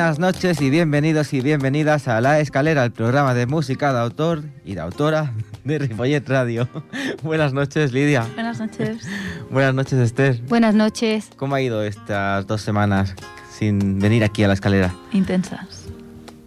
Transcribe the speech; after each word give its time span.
Buenas 0.00 0.18
noches 0.18 0.62
y 0.62 0.70
bienvenidos 0.70 1.34
y 1.34 1.42
bienvenidas 1.42 2.08
a 2.08 2.22
La 2.22 2.40
Escalera, 2.40 2.86
el 2.86 2.90
programa 2.90 3.34
de 3.34 3.44
música 3.44 3.92
de 3.92 3.98
autor 3.98 4.42
y 4.64 4.74
de 4.74 4.80
autora 4.80 5.34
de 5.62 5.78
Ripollet 5.78 6.26
Radio. 6.26 6.66
Buenas 7.22 7.52
noches, 7.52 7.92
Lidia. 7.92 8.26
Buenas 8.34 8.58
noches. 8.58 9.06
Buenas 9.50 9.74
noches, 9.74 9.98
Esther. 9.98 10.40
Buenas 10.48 10.74
noches. 10.74 11.28
¿Cómo 11.36 11.54
ha 11.54 11.60
ido 11.60 11.82
estas 11.82 12.46
dos 12.46 12.62
semanas 12.62 13.14
sin 13.52 13.98
venir 13.98 14.24
aquí 14.24 14.42
a 14.42 14.48
La 14.48 14.54
Escalera? 14.54 14.94
Intensas. 15.12 15.84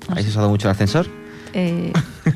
¿Habéis 0.10 0.30
usado 0.30 0.50
mucho 0.50 0.68
el 0.68 0.72
ascensor? 0.72 1.06
Eh, 1.54 1.94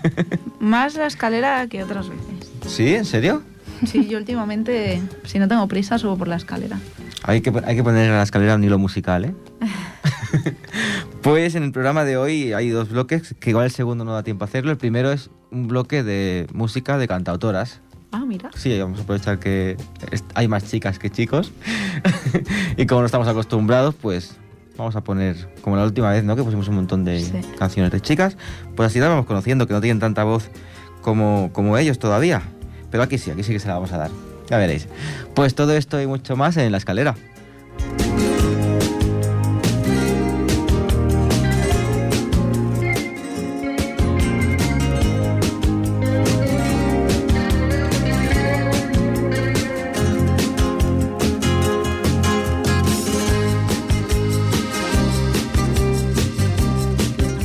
más 0.59 0.93
la 0.93 1.07
escalera 1.07 1.65
que 1.65 1.81
otras 1.81 2.09
veces. 2.09 2.51
¿Sí? 2.67 2.93
¿En 2.93 3.05
serio? 3.05 3.41
Sí, 3.87 4.07
yo 4.07 4.19
últimamente, 4.19 5.01
si 5.25 5.39
no 5.39 5.47
tengo 5.47 5.67
prisa, 5.67 5.97
subo 5.97 6.15
por 6.15 6.27
la 6.27 6.35
escalera. 6.35 6.77
Hay 7.23 7.41
que, 7.41 7.51
hay 7.65 7.75
que 7.75 7.83
poner 7.83 8.05
en 8.05 8.11
la 8.11 8.21
escalera 8.21 8.53
un 8.53 8.63
hilo 8.63 8.77
musical, 8.77 9.25
¿eh? 9.25 9.33
Pues 11.21 11.55
en 11.55 11.63
el 11.63 11.71
programa 11.71 12.03
de 12.03 12.17
hoy 12.17 12.53
hay 12.53 12.69
dos 12.69 12.89
bloques, 12.89 13.35
que 13.39 13.49
igual 13.51 13.65
el 13.65 13.71
segundo 13.71 14.05
no 14.05 14.13
da 14.13 14.23
tiempo 14.23 14.43
a 14.45 14.47
hacerlo. 14.47 14.71
El 14.71 14.77
primero 14.77 15.11
es 15.11 15.29
un 15.51 15.67
bloque 15.67 16.03
de 16.03 16.47
música 16.53 16.97
de 16.97 17.07
cantautoras. 17.07 17.81
Ah, 18.11 18.23
mira. 18.25 18.49
Sí, 18.55 18.77
vamos 18.79 18.99
a 18.99 19.03
aprovechar 19.03 19.39
que 19.39 19.75
hay 20.33 20.47
más 20.47 20.65
chicas 20.69 20.97
que 20.99 21.09
chicos. 21.09 21.51
y 22.77 22.85
como 22.85 23.01
no 23.01 23.05
estamos 23.05 23.27
acostumbrados, 23.27 23.95
pues 23.95 24.37
vamos 24.77 24.95
a 24.95 25.03
poner, 25.03 25.49
como 25.61 25.75
la 25.75 25.83
última 25.83 26.11
vez, 26.11 26.23
¿no? 26.23 26.35
Que 26.35 26.43
pusimos 26.43 26.67
un 26.69 26.75
montón 26.75 27.03
de 27.03 27.19
Sí. 27.19 27.31
canciones 27.57 27.91
de 27.91 27.99
chicas. 27.99 28.37
Pues 28.75 28.87
así 28.87 28.99
las 28.99 29.09
vamos 29.09 29.25
conociendo, 29.25 29.67
que 29.67 29.73
no 29.73 29.81
tienen 29.81 29.99
tanta 29.99 30.23
voz 30.23 30.49
como, 31.01 31.49
como 31.53 31.77
ellos 31.77 31.99
todavía. 31.99 32.41
Pero 32.91 33.03
aquí 33.03 33.17
sí, 33.17 33.31
aquí 33.31 33.43
sí 33.43 33.51
que 33.51 33.59
se 33.59 33.67
la 33.67 33.73
vamos 33.73 33.91
a 33.91 33.97
dar. 33.97 34.11
Ya 34.49 34.57
veréis. 34.57 34.87
Pues 35.35 35.55
todo 35.55 35.73
esto 35.73 36.01
y 36.01 36.07
mucho 36.07 36.37
más 36.37 36.55
en 36.57 36.71
la 36.71 36.77
escalera. 36.77 37.15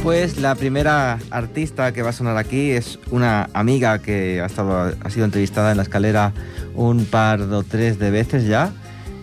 Pues 0.02 0.38
la 0.38 0.56
primera 0.56 1.18
artista 1.30 1.92
que 1.92 2.02
va 2.02 2.10
a 2.10 2.12
sonar 2.12 2.36
aquí 2.36 2.72
es 2.72 2.98
una 3.10 3.48
amiga 3.52 4.00
que 4.00 4.40
ha, 4.40 4.46
estado, 4.46 4.92
ha 5.00 5.10
sido 5.10 5.24
entrevistada 5.24 5.70
en 5.70 5.76
la 5.76 5.84
escalera 5.84 6.32
un 6.74 7.04
par 7.04 7.40
o 7.42 7.62
tres 7.62 7.98
de 8.00 8.10
veces 8.10 8.46
ya, 8.46 8.72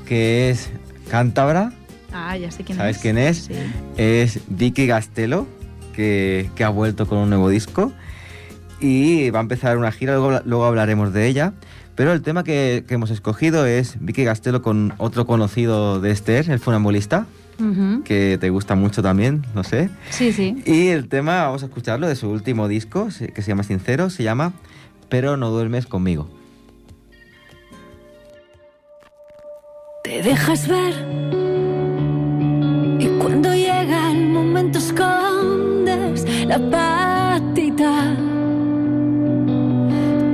que 0.07 0.49
es 0.49 0.69
cántabra, 1.09 1.73
Ah, 2.11 2.35
ya 2.37 2.49
sé 2.49 2.63
quién 2.63 2.75
¿sabes 2.77 2.95
es. 2.95 3.01
quién 3.03 3.17
es? 3.19 3.37
Sí. 3.45 3.53
Es 3.97 4.39
Vicky 4.47 4.87
Gastelo, 4.87 5.47
que, 5.93 6.49
que 6.55 6.63
ha 6.63 6.69
vuelto 6.69 7.07
con 7.07 7.19
un 7.19 7.29
nuevo 7.29 7.49
disco 7.49 7.91
y 8.79 9.29
va 9.29 9.39
a 9.39 9.41
empezar 9.43 9.77
una 9.77 9.91
gira, 9.91 10.13
luego, 10.15 10.41
luego 10.45 10.65
hablaremos 10.65 11.13
de 11.13 11.27
ella. 11.27 11.53
Pero 11.93 12.13
el 12.13 12.21
tema 12.23 12.43
que, 12.43 12.83
que 12.87 12.93
hemos 12.95 13.11
escogido 13.11 13.65
es 13.67 13.97
Vicky 13.99 14.23
Gastelo 14.23 14.61
con 14.63 14.93
otro 14.97 15.27
conocido 15.27 15.99
de 15.99 16.09
Esther, 16.11 16.49
el 16.49 16.59
funambulista, 16.59 17.27
Que 18.05 18.37
te 18.39 18.49
gusta 18.49 18.75
mucho 18.75 19.01
también, 19.01 19.45
no 19.53 19.63
sé. 19.63 19.89
Sí, 20.09 20.31
sí. 20.31 20.55
Y 20.65 20.87
el 20.87 21.09
tema, 21.09 21.43
vamos 21.43 21.63
a 21.63 21.65
escucharlo, 21.65 22.07
de 22.07 22.15
su 22.15 22.29
último 22.29 22.67
disco, 22.67 23.09
que 23.33 23.41
se 23.41 23.47
llama 23.49 23.63
Sincero, 23.63 24.09
se 24.09 24.23
llama 24.23 24.53
Pero 25.09 25.37
no 25.37 25.49
duermes 25.49 25.85
conmigo. 25.85 26.29
Te 30.03 30.23
dejas 30.23 30.67
ver 30.67 30.93
y 32.99 33.07
cuando 33.19 33.53
llega 33.53 34.11
el 34.11 34.27
momento 34.27 34.79
escondes 34.79 36.25
la 36.47 36.57
patita. 36.57 38.15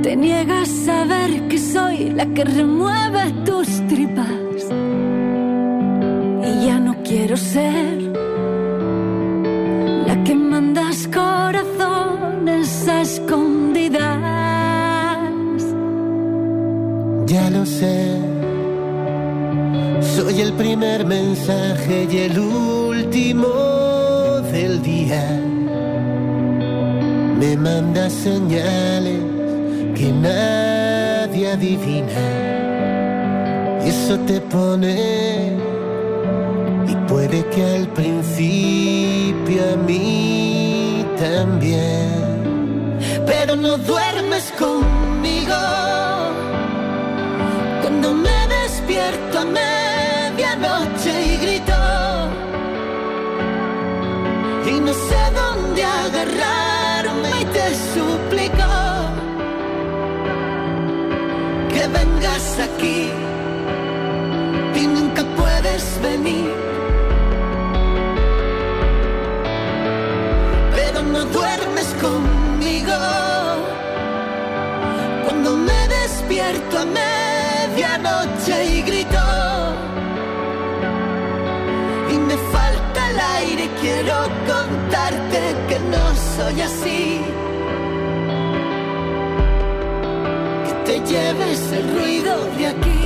Te 0.02 0.16
niegas 0.16 0.88
a 0.88 1.04
ver 1.04 1.48
que 1.48 1.58
soy 1.58 2.10
la 2.10 2.26
que 2.26 2.44
remueve 2.44 3.32
tus 3.44 3.86
tripas. 3.88 4.45
Quiero 7.08 7.36
ser 7.36 8.02
la 10.08 10.24
que 10.24 10.34
mandas 10.34 11.06
corazones 11.06 12.88
a 12.88 13.02
escondidas. 13.02 14.02
Ya 17.26 17.48
lo 17.50 17.64
sé, 17.64 18.18
soy 20.16 20.40
el 20.40 20.52
primer 20.54 21.06
mensaje 21.06 22.08
y 22.10 22.16
el 22.18 22.40
último 22.40 23.48
del 24.50 24.82
día. 24.82 25.24
Me 27.38 27.56
mandas 27.56 28.12
señales 28.12 29.20
que 29.94 30.10
nadie 30.10 31.52
adivina. 31.52 32.26
Eso 33.84 34.18
te 34.26 34.40
pone, 34.40 35.56
puede 37.08 37.44
que 37.50 37.62
al 37.62 37.88
principio 37.88 39.62
a 39.72 39.76
mí 39.76 41.04
también. 41.18 42.98
Pero 43.26 43.56
no 43.56 43.76
duermes 43.78 44.52
conmigo. 44.58 45.60
Cuando 47.82 48.14
me 48.14 48.38
despierto 48.58 49.38
a 49.38 49.44
medianoche 49.44 51.12
y 51.32 51.36
grito. 51.44 51.80
Y 54.70 54.80
no 54.80 54.92
sé 54.92 55.20
dónde 55.40 55.84
agarrarme 55.84 57.30
y 57.40 57.44
te 57.56 57.66
suplico 57.94 58.70
que 61.72 61.82
vengas 61.98 62.58
aquí. 62.68 63.10
Y 64.74 64.86
nunca 64.86 65.22
puedes 65.36 66.00
venir 66.02 66.66
duermes 71.36 71.88
conmigo. 72.06 72.98
Cuando 75.24 75.50
me 75.68 75.80
despierto 75.98 76.78
a 76.78 76.86
medianoche 77.02 78.54
y 78.76 78.82
grito 78.88 79.24
y 82.14 82.16
me 82.28 82.36
falta 82.54 83.00
el 83.10 83.18
aire 83.38 83.64
quiero 83.82 84.16
contarte 84.52 85.40
que 85.68 85.78
no 85.92 86.04
soy 86.34 86.56
así. 86.68 87.02
Que 90.66 90.72
te 90.86 90.94
lleves 91.10 91.60
el 91.78 91.86
ruido 91.96 92.34
de 92.58 92.66
aquí. 92.74 93.04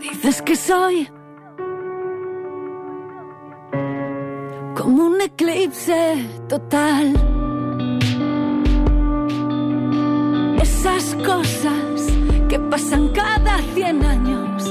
Dices 0.00 0.42
que 0.42 0.56
soy 0.56 1.08
eclipse 5.38 6.16
total. 6.48 7.14
Esas 10.60 11.14
cosas 11.24 11.98
que 12.48 12.58
pasan 12.58 13.08
cada 13.10 13.58
cien 13.74 14.04
años. 14.04 14.64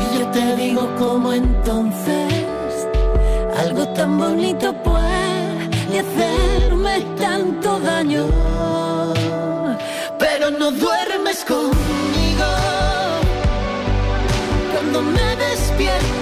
y 0.00 0.18
yo 0.18 0.26
te 0.32 0.56
digo 0.56 0.88
como 0.98 1.32
entonces 1.32 2.88
Algo 3.62 3.86
tan 3.88 4.18
bonito 4.18 4.72
puede 4.82 5.98
hacerme 6.02 6.94
tanto 7.16 7.78
daño. 7.78 8.24
pero 10.18 10.50
no 10.50 10.72
duermes 10.72 11.44
conmigo 11.44 12.48
cuando 14.72 15.02
me 15.02 15.28
despierto 15.36 16.17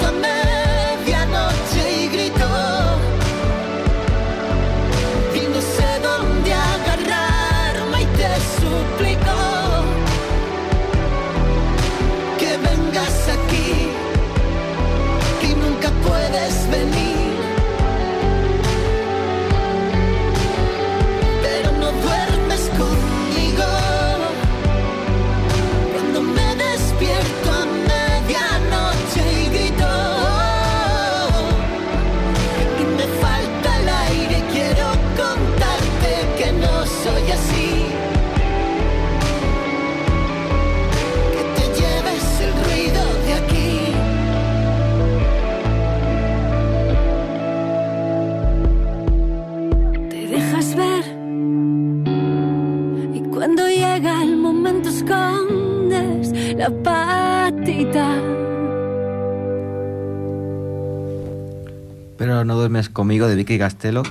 No 62.44 62.54
duermes 62.56 62.88
conmigo 62.88 63.26
de 63.28 63.34
Vicky 63.34 63.58
Castelo, 63.58 64.02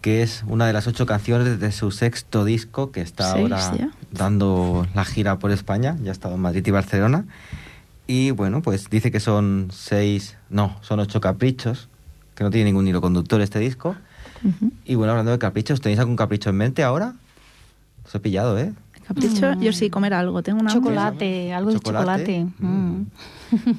que 0.00 0.22
es 0.22 0.44
una 0.46 0.66
de 0.66 0.72
las 0.72 0.86
ocho 0.86 1.06
canciones 1.06 1.58
de 1.60 1.72
su 1.72 1.90
sexto 1.90 2.44
disco 2.44 2.90
que 2.92 3.00
está 3.00 3.32
Seis 3.32 3.42
ahora 3.42 3.76
ya. 3.76 3.90
dando 4.12 4.86
la 4.94 5.04
gira 5.04 5.38
por 5.38 5.50
España. 5.50 5.96
Ya 6.02 6.10
ha 6.10 6.12
estado 6.12 6.34
en 6.34 6.40
Madrid 6.40 6.66
y 6.66 6.70
Barcelona. 6.70 7.24
Y 8.06 8.30
bueno, 8.30 8.62
pues 8.62 8.88
dice 8.88 9.10
que 9.10 9.18
son 9.20 9.68
seis, 9.72 10.36
no, 10.48 10.76
son 10.80 11.00
ocho 11.00 11.20
caprichos, 11.20 11.88
que 12.36 12.44
no 12.44 12.50
tiene 12.50 12.66
ningún 12.66 12.86
hilo 12.86 13.00
conductor 13.00 13.40
este 13.40 13.58
disco. 13.58 13.96
Ujú. 14.44 14.70
Y 14.84 14.94
bueno, 14.94 15.12
hablando 15.12 15.32
de 15.32 15.38
caprichos, 15.38 15.80
¿tenéis 15.80 15.98
algún 15.98 16.14
capricho 16.14 16.50
en 16.50 16.56
mente 16.56 16.84
ahora? 16.84 17.14
Os 18.04 18.14
he 18.14 18.20
pillado, 18.20 18.56
¿eh? 18.58 18.72
Capricho, 19.08 19.54
yo 19.60 19.72
sí, 19.72 19.88
comer 19.90 20.14
algo. 20.14 20.42
Tengo 20.42 20.60
una. 20.60 20.72
Chocolate, 20.72 21.52
algo 21.52 21.72
de 21.72 21.80
chocolate. 21.80 22.46
Mm. 22.58 22.66
Mm. 22.66 23.06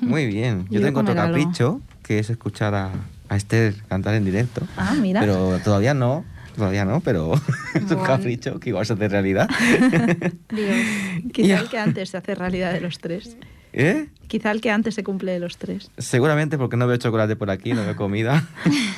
Muy 0.02 0.26
bien. 0.26 0.66
Yo 0.70 0.80
Yo 0.80 0.86
tengo 0.86 1.02
otro 1.02 1.12
algo. 1.14 1.24
capricho, 1.38 1.82
que 2.04 2.20
es 2.20 2.30
escuchar 2.30 2.74
a, 2.76 2.92
a 3.30 3.36
Esther 3.36 3.76
cantar 3.88 4.16
en 4.16 4.26
directo. 4.26 4.68
Ah, 4.78 4.96
mira. 5.00 5.20
Pero 5.20 5.60
todavía 5.64 5.94
no, 5.94 6.26
todavía 6.56 6.86
no, 6.86 7.02
pero 7.02 7.34
es 7.74 7.92
un 7.92 8.04
capricho 8.04 8.60
que 8.60 8.70
igual 8.70 8.86
se 8.86 8.94
hace 8.94 9.08
realidad. 9.08 9.50
Quizá 11.34 11.60
el 11.60 11.70
que 11.70 11.78
antes 11.78 12.10
se 12.10 12.18
hace 12.18 12.36
realidad 12.36 12.74
de 12.74 12.82
los 12.82 13.00
tres. 13.00 13.38
¿Eh? 13.74 14.10
Quizá 14.28 14.52
el 14.52 14.62
que 14.62 14.72
antes 14.72 14.96
se 14.96 15.04
cumple 15.04 15.34
de 15.34 15.40
los 15.40 15.58
tres. 15.58 15.92
Seguramente 15.98 16.58
porque 16.58 16.78
no 16.78 16.88
veo 16.88 16.98
chocolate 16.98 17.36
por 17.36 17.52
aquí, 17.52 17.74
no 17.74 17.84
veo 17.84 17.96
comida. 17.96 18.48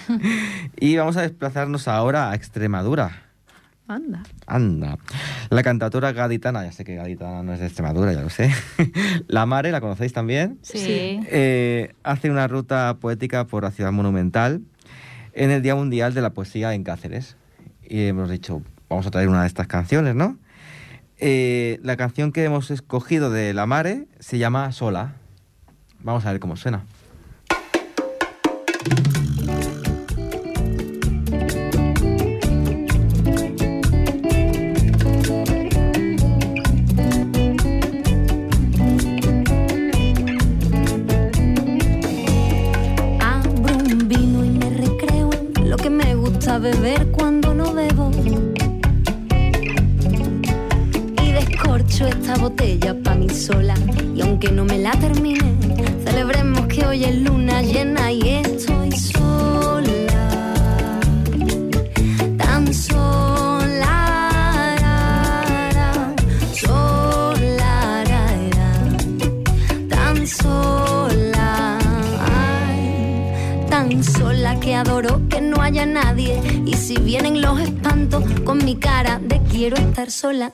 y 0.80 0.96
vamos 0.96 1.18
a 1.18 1.22
desplazarnos 1.22 1.88
ahora 1.88 2.32
a 2.32 2.36
Extremadura. 2.36 3.29
Anda. 3.90 4.22
Anda. 4.46 4.98
La 5.50 5.64
cantautora 5.64 6.12
gaditana, 6.12 6.64
ya 6.64 6.72
sé 6.72 6.86
que 6.86 6.96
gaditana 6.96 7.42
no 7.42 7.54
es 7.54 7.60
de 7.60 7.66
Extremadura, 7.66 8.14
ya 8.14 8.22
lo 8.22 8.30
sé. 8.30 8.52
La 9.28 9.48
Mare, 9.48 9.72
¿la 9.72 9.82
conocéis 9.82 10.14
también? 10.14 10.60
Sí. 10.62 11.20
Eh, 11.26 11.96
hace 12.04 12.30
una 12.30 12.48
ruta 12.48 12.98
poética 13.00 13.48
por 13.48 13.64
la 13.64 13.72
ciudad 13.72 13.92
monumental 13.92 14.62
en 15.34 15.50
el 15.50 15.64
Día 15.64 15.74
Mundial 15.74 16.14
de 16.14 16.22
la 16.22 16.30
Poesía 16.30 16.76
en 16.76 16.84
Cáceres. 16.84 17.36
Y 17.84 18.06
hemos 18.06 18.30
dicho, 18.30 18.62
vamos 18.90 19.08
a 19.08 19.12
traer 19.12 19.28
una 19.28 19.42
de 19.42 19.48
estas 19.48 19.66
canciones, 19.66 20.14
¿no? 20.14 20.38
Eh, 21.18 21.80
la 21.82 21.98
canción 21.98 22.32
que 22.32 22.44
hemos 22.44 22.70
escogido 22.70 23.32
de 23.32 23.56
La 23.56 23.66
Mare 23.66 24.08
se 24.20 24.38
llama 24.38 24.72
Sola. 24.72 25.16
Vamos 26.02 26.28
a 26.28 26.32
ver 26.32 26.40
cómo 26.40 26.58
suena. 26.58 26.84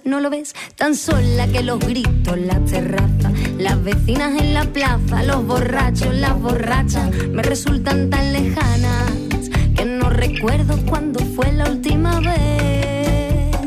¿No 0.05 0.21
lo 0.21 0.29
ves? 0.29 0.55
Tan 0.77 0.95
sola 0.95 1.47
que 1.47 1.61
los 1.61 1.79
gritos, 1.79 2.37
la 2.37 2.59
terraza, 2.61 3.31
las 3.57 3.83
vecinas 3.83 4.39
en 4.41 4.53
la 4.53 4.63
plaza, 4.63 5.23
los 5.23 5.45
borrachos, 5.45 6.15
las 6.15 6.39
borrachas, 6.39 7.13
me 7.27 7.43
resultan 7.43 8.09
tan 8.09 8.31
lejanas 8.31 9.11
que 9.75 9.83
no 9.85 10.09
recuerdo 10.09 10.77
cuándo 10.85 11.19
fue 11.35 11.51
la 11.51 11.69
última 11.69 12.21
vez 12.21 13.57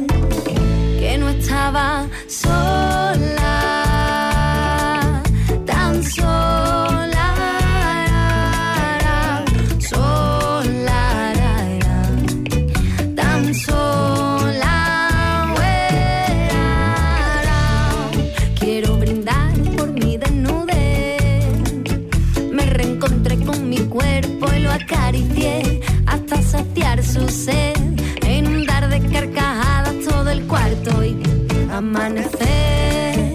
que 0.99 1.19
no 1.19 1.29
estaba 1.29 2.07
sola, 2.27 2.88
amanecer. 31.88 33.35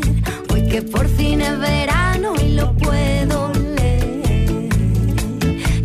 Hoy 0.52 0.68
que 0.70 0.82
por 0.84 1.08
fin 1.18 1.42
es 1.42 1.58
verano 1.60 2.34
y 2.46 2.50
lo 2.54 2.74
puedo 2.78 3.52
leer. 3.78 4.70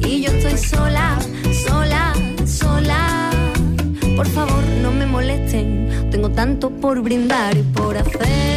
Y 0.07 0.23
yo 0.23 0.31
estoy 0.31 0.59
sola, 0.59 1.19
sola, 1.67 2.13
sola. 2.47 3.31
Por 4.17 4.27
favor, 4.27 4.63
no 4.83 4.91
me 4.93 5.07
molesten. 5.07 6.11
Tengo 6.11 6.31
tanto 6.31 6.69
por 6.71 7.01
brindar 7.01 7.57
y 7.57 7.63
por 7.63 7.97
hacer. 7.97 8.48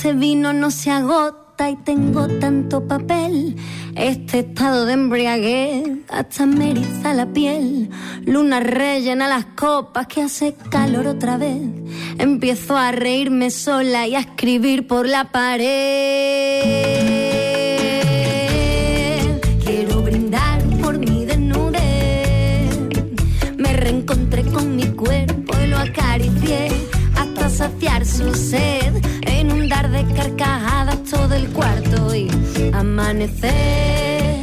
Este 0.00 0.14
vino 0.14 0.54
no 0.54 0.70
se 0.70 0.90
agota 0.90 1.68
y 1.68 1.76
tengo 1.76 2.26
tanto 2.26 2.88
papel. 2.88 3.54
Este 3.94 4.38
estado 4.38 4.86
de 4.86 4.94
embriaguez 4.94 5.90
hasta 6.08 6.46
me 6.46 6.70
eriza 6.70 7.12
la 7.12 7.26
piel. 7.26 7.90
Luna 8.24 8.60
rellena 8.60 9.28
las 9.28 9.44
copas 9.44 10.06
que 10.06 10.22
hace 10.22 10.54
calor 10.70 11.06
otra 11.06 11.36
vez. 11.36 11.60
Empiezo 12.16 12.78
a 12.78 12.92
reírme 12.92 13.50
sola 13.50 14.06
y 14.06 14.14
a 14.14 14.20
escribir 14.20 14.86
por 14.86 15.06
la 15.06 15.30
pared. 15.30 15.68
Quiero 19.62 20.00
brindar 20.00 20.62
por 20.80 20.98
mi 20.98 21.26
desnudez. 21.26 22.70
Me 23.58 23.74
reencontré 23.74 24.44
con 24.44 24.76
mi 24.76 24.86
cuerpo 24.86 25.52
y 25.62 25.66
lo 25.66 25.76
acaricié 25.76 26.70
hasta 27.16 27.50
saciar 27.50 28.06
su 28.06 28.34
sed. 28.34 28.80
De 29.80 30.04
carcajadas 30.14 31.02
todo 31.04 31.34
el 31.34 31.48
cuarto 31.48 32.14
y 32.14 32.28
amanecer. 32.74 34.38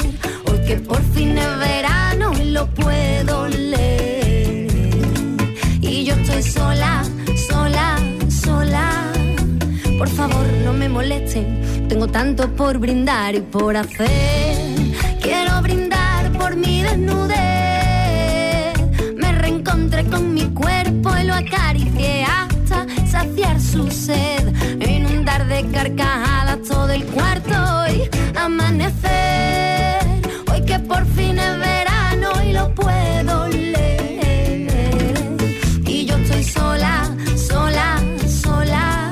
Hoy 0.46 0.60
que 0.65 0.77
por 0.77 1.00
fin 1.13 1.38
es 1.38 1.60
verano 1.60 2.32
y 2.41 2.46
lo 2.51 2.65
puedo 2.74 3.48
leer. 3.48 4.67
Y 5.79 6.06
yo 6.06 6.15
estoy 6.15 6.41
sola, 6.41 7.03
sola, 7.48 7.98
sola. 8.29 9.13
Por 10.00 10.10
favor, 10.10 10.44
no 10.65 10.74
me 10.74 10.89
molesten. 10.89 11.88
Tengo 11.88 12.08
tanto 12.08 12.50
por 12.56 12.79
brindar 12.79 13.36
y 13.36 13.41
por 13.41 13.77
hacer. 13.77 14.58
Quiero 15.22 15.62
brindar 15.62 16.32
por 16.34 16.56
mi 16.56 16.82
desnudez. 16.82 17.38
Me 19.15 19.32
reencontré 19.34 20.03
con 20.06 20.34
mi 20.34 20.46
cuerpo 20.48 21.12
y 21.22 21.25
lo 21.25 21.36
acaricié 21.36 22.24
hasta 22.24 22.88
saciar 23.08 23.62
su 23.62 23.89
sed. 23.91 24.38
De 25.38 25.70
carcajadas 25.72 26.63
todo 26.67 26.89
el 26.89 27.06
cuarto 27.06 27.53
y 27.94 28.10
amanecer. 28.38 30.00
Hoy 30.51 30.65
que 30.65 30.79
por 30.79 31.06
fin 31.06 31.38
es 31.38 31.60
verano 31.60 32.32
y 32.44 32.53
lo 32.53 32.74
puedo 32.74 33.48
leer. 33.48 34.67
Y 35.86 36.06
yo 36.06 36.17
estoy 36.17 36.44
sola, 36.44 37.15
sola, 37.38 39.12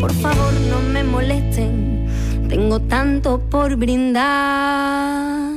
por 0.00 0.12
favor 0.12 0.52
no 0.68 0.80
me 0.92 1.04
molesten. 1.04 2.08
Tengo 2.48 2.80
tanto 2.80 3.38
por 3.48 3.76
brindar 3.76 5.52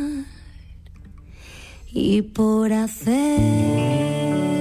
y 1.92 2.22
por 2.22 2.72
hacer. 2.72 4.61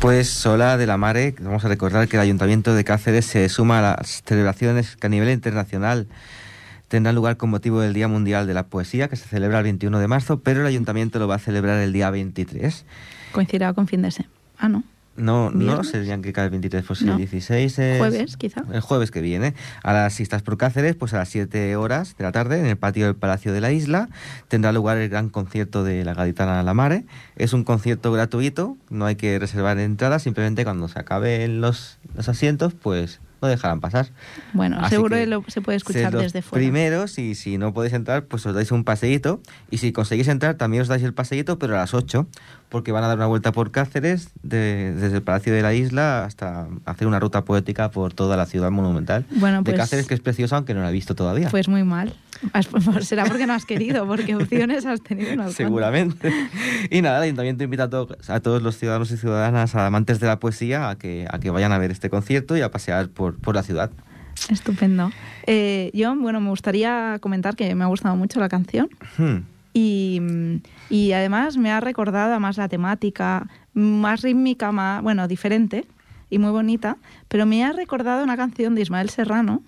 Pues 0.00 0.30
Sola 0.30 0.78
de 0.78 0.86
la 0.86 0.96
Mare, 0.96 1.34
vamos 1.42 1.62
a 1.62 1.68
recordar 1.68 2.08
que 2.08 2.16
el 2.16 2.22
Ayuntamiento 2.22 2.74
de 2.74 2.84
Cáceres 2.84 3.26
se 3.26 3.46
suma 3.50 3.80
a 3.80 3.82
las 3.82 4.22
celebraciones 4.24 4.96
que 4.96 5.06
a 5.06 5.10
nivel 5.10 5.28
internacional 5.28 6.06
tendrán 6.88 7.14
lugar 7.14 7.36
con 7.36 7.50
motivo 7.50 7.82
del 7.82 7.92
Día 7.92 8.08
Mundial 8.08 8.46
de 8.46 8.54
la 8.54 8.66
Poesía, 8.66 9.08
que 9.08 9.16
se 9.16 9.28
celebra 9.28 9.58
el 9.58 9.64
21 9.64 9.98
de 9.98 10.08
marzo, 10.08 10.40
pero 10.40 10.60
el 10.62 10.66
Ayuntamiento 10.66 11.18
lo 11.18 11.28
va 11.28 11.34
a 11.34 11.38
celebrar 11.38 11.78
el 11.80 11.92
día 11.92 12.10
23. 12.10 12.86
Coincidirá 13.32 13.74
con 13.74 13.86
fin. 13.86 14.08
Ah, 14.56 14.70
no. 14.70 14.84
No, 15.16 15.50
no 15.50 15.58
¿Viernes? 15.58 15.88
serían 15.88 16.22
que 16.22 16.32
cae 16.32 16.44
el 16.46 16.50
23, 16.50 16.84
pues 16.86 17.02
No. 17.02 17.12
el 17.12 17.18
16 17.18 17.78
es... 17.78 17.98
Jueves, 17.98 18.36
quizá. 18.36 18.62
El 18.72 18.80
jueves 18.80 19.10
que 19.10 19.20
viene. 19.20 19.54
A 19.82 19.92
las, 19.92 20.14
si 20.14 20.22
estás 20.22 20.42
por 20.42 20.56
Cáceres, 20.56 20.94
pues 20.94 21.12
a 21.12 21.18
las 21.18 21.28
7 21.28 21.76
horas 21.76 22.16
de 22.16 22.24
la 22.24 22.32
tarde, 22.32 22.58
en 22.60 22.66
el 22.66 22.76
patio 22.78 23.06
del 23.06 23.16
Palacio 23.16 23.52
de 23.52 23.60
la 23.60 23.70
Isla, 23.72 24.08
tendrá 24.48 24.72
lugar 24.72 24.96
el 24.98 25.08
gran 25.10 25.28
concierto 25.28 25.84
de 25.84 26.04
la 26.04 26.14
Gaditana 26.14 26.62
La 26.62 26.74
Mare. 26.74 27.04
Es 27.36 27.52
un 27.52 27.64
concierto 27.64 28.12
gratuito, 28.12 28.76
no 28.88 29.04
hay 29.04 29.16
que 29.16 29.38
reservar 29.38 29.78
entradas, 29.78 30.22
simplemente 30.22 30.64
cuando 30.64 30.88
se 30.88 30.98
acaben 30.98 31.60
los, 31.60 31.98
los 32.14 32.28
asientos, 32.28 32.72
pues 32.74 33.20
no 33.42 33.48
dejarán 33.48 33.80
pasar. 33.80 34.08
Bueno, 34.52 34.78
Así 34.80 34.90
seguro 34.96 35.16
que 35.16 35.26
lo- 35.26 35.44
se 35.48 35.60
puede 35.60 35.76
escuchar 35.76 36.12
desde 36.16 36.42
fuera. 36.42 36.60
Primeros, 36.62 37.18
y 37.18 37.34
si 37.34 37.58
no 37.58 37.72
podéis 37.72 37.94
entrar, 37.94 38.24
pues 38.26 38.44
os 38.46 38.54
dais 38.54 38.70
un 38.72 38.84
paseíto. 38.84 39.40
Y 39.70 39.78
si 39.78 39.92
conseguís 39.92 40.28
entrar, 40.28 40.56
también 40.56 40.82
os 40.82 40.88
dais 40.88 41.02
el 41.02 41.14
paseíto, 41.14 41.58
pero 41.58 41.74
a 41.74 41.78
las 41.78 41.94
8, 41.94 42.26
porque 42.68 42.92
van 42.92 43.04
a 43.04 43.08
dar 43.08 43.16
una 43.16 43.26
vuelta 43.26 43.52
por 43.52 43.70
Cáceres, 43.70 44.30
de- 44.42 44.94
desde 44.94 45.16
el 45.16 45.22
Palacio 45.22 45.52
de 45.52 45.62
la 45.62 45.74
Isla 45.74 46.24
hasta 46.24 46.68
hacer 46.84 47.06
una 47.06 47.18
ruta 47.20 47.44
poética 47.44 47.90
por 47.90 48.12
toda 48.12 48.36
la 48.36 48.46
ciudad 48.46 48.70
monumental 48.70 49.24
Bueno, 49.30 49.58
de 49.58 49.64
pues- 49.64 49.76
Cáceres, 49.76 50.06
que 50.06 50.14
es 50.14 50.20
preciosa, 50.20 50.56
aunque 50.56 50.74
no 50.74 50.82
la 50.82 50.90
he 50.90 50.92
visto 50.92 51.14
todavía. 51.14 51.48
Pues 51.50 51.68
muy 51.68 51.84
mal. 51.84 52.14
Será 53.02 53.24
porque 53.26 53.46
no 53.46 53.52
has 53.52 53.66
querido, 53.66 54.06
porque 54.06 54.34
opciones 54.34 54.86
has 54.86 55.02
tenido 55.02 55.34
unas. 55.34 55.52
Seguramente. 55.52 56.32
Y 56.90 57.02
nada, 57.02 57.18
el 57.18 57.24
ayuntamiento 57.24 57.64
invita 57.64 57.84
a, 57.84 57.90
to- 57.90 58.16
a 58.28 58.40
todos 58.40 58.62
los 58.62 58.78
ciudadanos 58.78 59.10
y 59.10 59.16
ciudadanas, 59.18 59.74
a 59.74 59.86
amantes 59.86 60.20
de 60.20 60.26
la 60.26 60.38
poesía, 60.40 60.88
a 60.88 60.96
que, 60.96 61.26
a 61.30 61.38
que 61.38 61.50
vayan 61.50 61.72
a 61.72 61.78
ver 61.78 61.90
este 61.90 62.08
concierto 62.08 62.56
y 62.56 62.62
a 62.62 62.70
pasear 62.70 63.08
por, 63.08 63.29
por 63.34 63.54
la 63.54 63.62
ciudad. 63.62 63.90
Estupendo. 64.48 65.10
Eh, 65.46 65.90
yo, 65.92 66.14
bueno, 66.16 66.40
me 66.40 66.50
gustaría 66.50 67.18
comentar 67.20 67.56
que 67.56 67.74
me 67.74 67.84
ha 67.84 67.88
gustado 67.88 68.16
mucho 68.16 68.40
la 68.40 68.48
canción 68.48 68.88
Hmm. 69.18 69.38
y, 69.74 70.20
y 70.88 71.12
además 71.12 71.56
me 71.56 71.70
ha 71.70 71.80
recordado 71.80 72.38
más 72.40 72.56
la 72.56 72.68
temática, 72.68 73.48
más 73.74 74.22
rítmica, 74.22 74.72
más, 74.72 75.02
bueno, 75.02 75.28
diferente 75.28 75.86
y 76.30 76.38
muy 76.38 76.50
bonita, 76.50 76.96
pero 77.28 77.44
me 77.46 77.64
ha 77.64 77.72
recordado 77.72 78.22
una 78.24 78.36
canción 78.36 78.74
de 78.74 78.82
Ismael 78.82 79.10
Serrano 79.10 79.62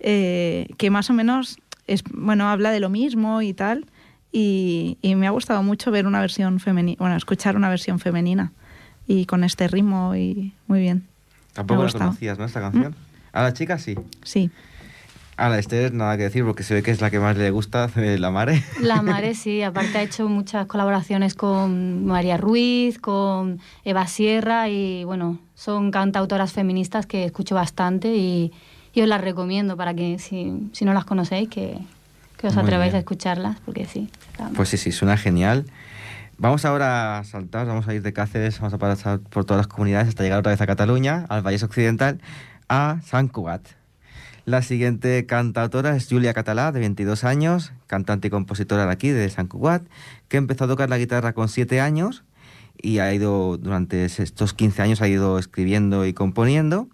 eh, 0.00 0.68
que 0.78 0.90
más 0.90 1.08
o 1.10 1.12
menos 1.14 1.58
es, 1.86 2.02
bueno, 2.12 2.48
habla 2.48 2.70
de 2.70 2.80
lo 2.80 2.90
mismo 2.90 3.40
y 3.42 3.54
tal. 3.54 3.86
Y, 4.32 4.98
y 5.00 5.14
me 5.14 5.26
ha 5.26 5.30
gustado 5.30 5.62
mucho 5.62 5.90
ver 5.90 6.06
una 6.06 6.20
versión 6.20 6.60
femenina, 6.60 6.96
bueno, 6.98 7.16
escuchar 7.16 7.56
una 7.56 7.70
versión 7.70 7.98
femenina 7.98 8.52
y 9.06 9.24
con 9.24 9.44
este 9.44 9.66
ritmo 9.68 10.14
y 10.14 10.52
muy 10.66 10.80
bien. 10.80 11.06
Tampoco 11.56 11.84
la 11.84 11.90
conocías, 11.92 12.38
¿no? 12.38 12.44
Esta 12.44 12.60
canción. 12.60 12.94
A 13.32 13.42
la 13.42 13.52
chica 13.52 13.78
sí. 13.78 13.96
Sí. 14.22 14.50
A 15.36 15.50
la 15.50 15.58
Esther 15.58 15.92
nada 15.92 16.16
que 16.16 16.22
decir 16.22 16.44
porque 16.44 16.62
se 16.62 16.72
ve 16.72 16.82
que 16.82 16.90
es 16.90 17.02
la 17.02 17.10
que 17.10 17.18
más 17.18 17.36
le 17.36 17.50
gusta 17.50 17.88
de 17.88 18.18
la 18.24 18.30
Mare. 18.30 18.62
La 18.80 19.02
Mare 19.02 19.34
sí, 19.34 19.62
aparte 19.62 19.98
ha 19.98 20.02
hecho 20.02 20.28
muchas 20.28 20.66
colaboraciones 20.66 21.34
con 21.34 22.06
María 22.06 22.36
Ruiz, 22.38 22.98
con 22.98 23.60
Eva 23.84 24.06
Sierra 24.06 24.68
y 24.70 25.04
bueno, 25.04 25.38
son 25.54 25.90
cantautoras 25.90 26.52
feministas 26.52 27.04
que 27.04 27.24
escucho 27.26 27.54
bastante 27.54 28.14
y, 28.16 28.52
y 28.94 29.02
os 29.02 29.08
las 29.08 29.20
recomiendo 29.20 29.76
para 29.76 29.92
que 29.92 30.18
si, 30.18 30.70
si 30.72 30.86
no 30.86 30.94
las 30.94 31.04
conocéis 31.04 31.50
que, 31.50 31.78
que 32.38 32.46
os 32.46 32.54
Muy 32.54 32.62
atreváis 32.62 32.92
bien. 32.92 32.96
a 32.96 32.98
escucharlas 33.00 33.56
porque 33.66 33.84
sí. 33.84 34.08
Pues 34.54 34.70
sí, 34.70 34.78
sí, 34.78 34.90
suena 34.92 35.18
genial. 35.18 35.66
Vamos 36.38 36.66
ahora 36.66 37.18
a 37.18 37.24
saltar, 37.24 37.66
vamos 37.66 37.88
a 37.88 37.94
ir 37.94 38.02
de 38.02 38.12
Cáceres, 38.12 38.60
vamos 38.60 38.74
a 38.74 38.78
pasar 38.78 39.20
por 39.20 39.46
todas 39.46 39.58
las 39.58 39.68
comunidades 39.68 40.08
hasta 40.08 40.22
llegar 40.22 40.40
otra 40.40 40.52
vez 40.52 40.60
a 40.60 40.66
Cataluña, 40.66 41.24
al 41.30 41.40
Valle 41.40 41.64
Occidental, 41.64 42.20
a 42.68 43.00
Sant 43.02 43.32
Cugat. 43.32 43.66
La 44.44 44.60
siguiente 44.60 45.24
cantautora 45.24 45.96
es 45.96 46.06
Julia 46.10 46.34
Catalá, 46.34 46.72
de 46.72 46.80
22 46.80 47.24
años, 47.24 47.72
cantante 47.86 48.28
y 48.28 48.30
compositora 48.30 48.84
de 48.84 48.92
aquí, 48.92 49.08
de 49.08 49.30
Sant 49.30 49.48
Cugat, 49.48 49.82
que 50.28 50.36
empezó 50.36 50.64
a 50.64 50.68
tocar 50.68 50.90
la 50.90 50.98
guitarra 50.98 51.32
con 51.32 51.48
7 51.48 51.80
años 51.80 52.22
y 52.76 52.98
ha 52.98 53.14
ido, 53.14 53.56
durante 53.56 54.04
estos 54.04 54.52
15 54.52 54.82
años, 54.82 55.00
ha 55.00 55.08
ido 55.08 55.38
escribiendo 55.38 56.04
y 56.04 56.12
componiendo. 56.12 56.86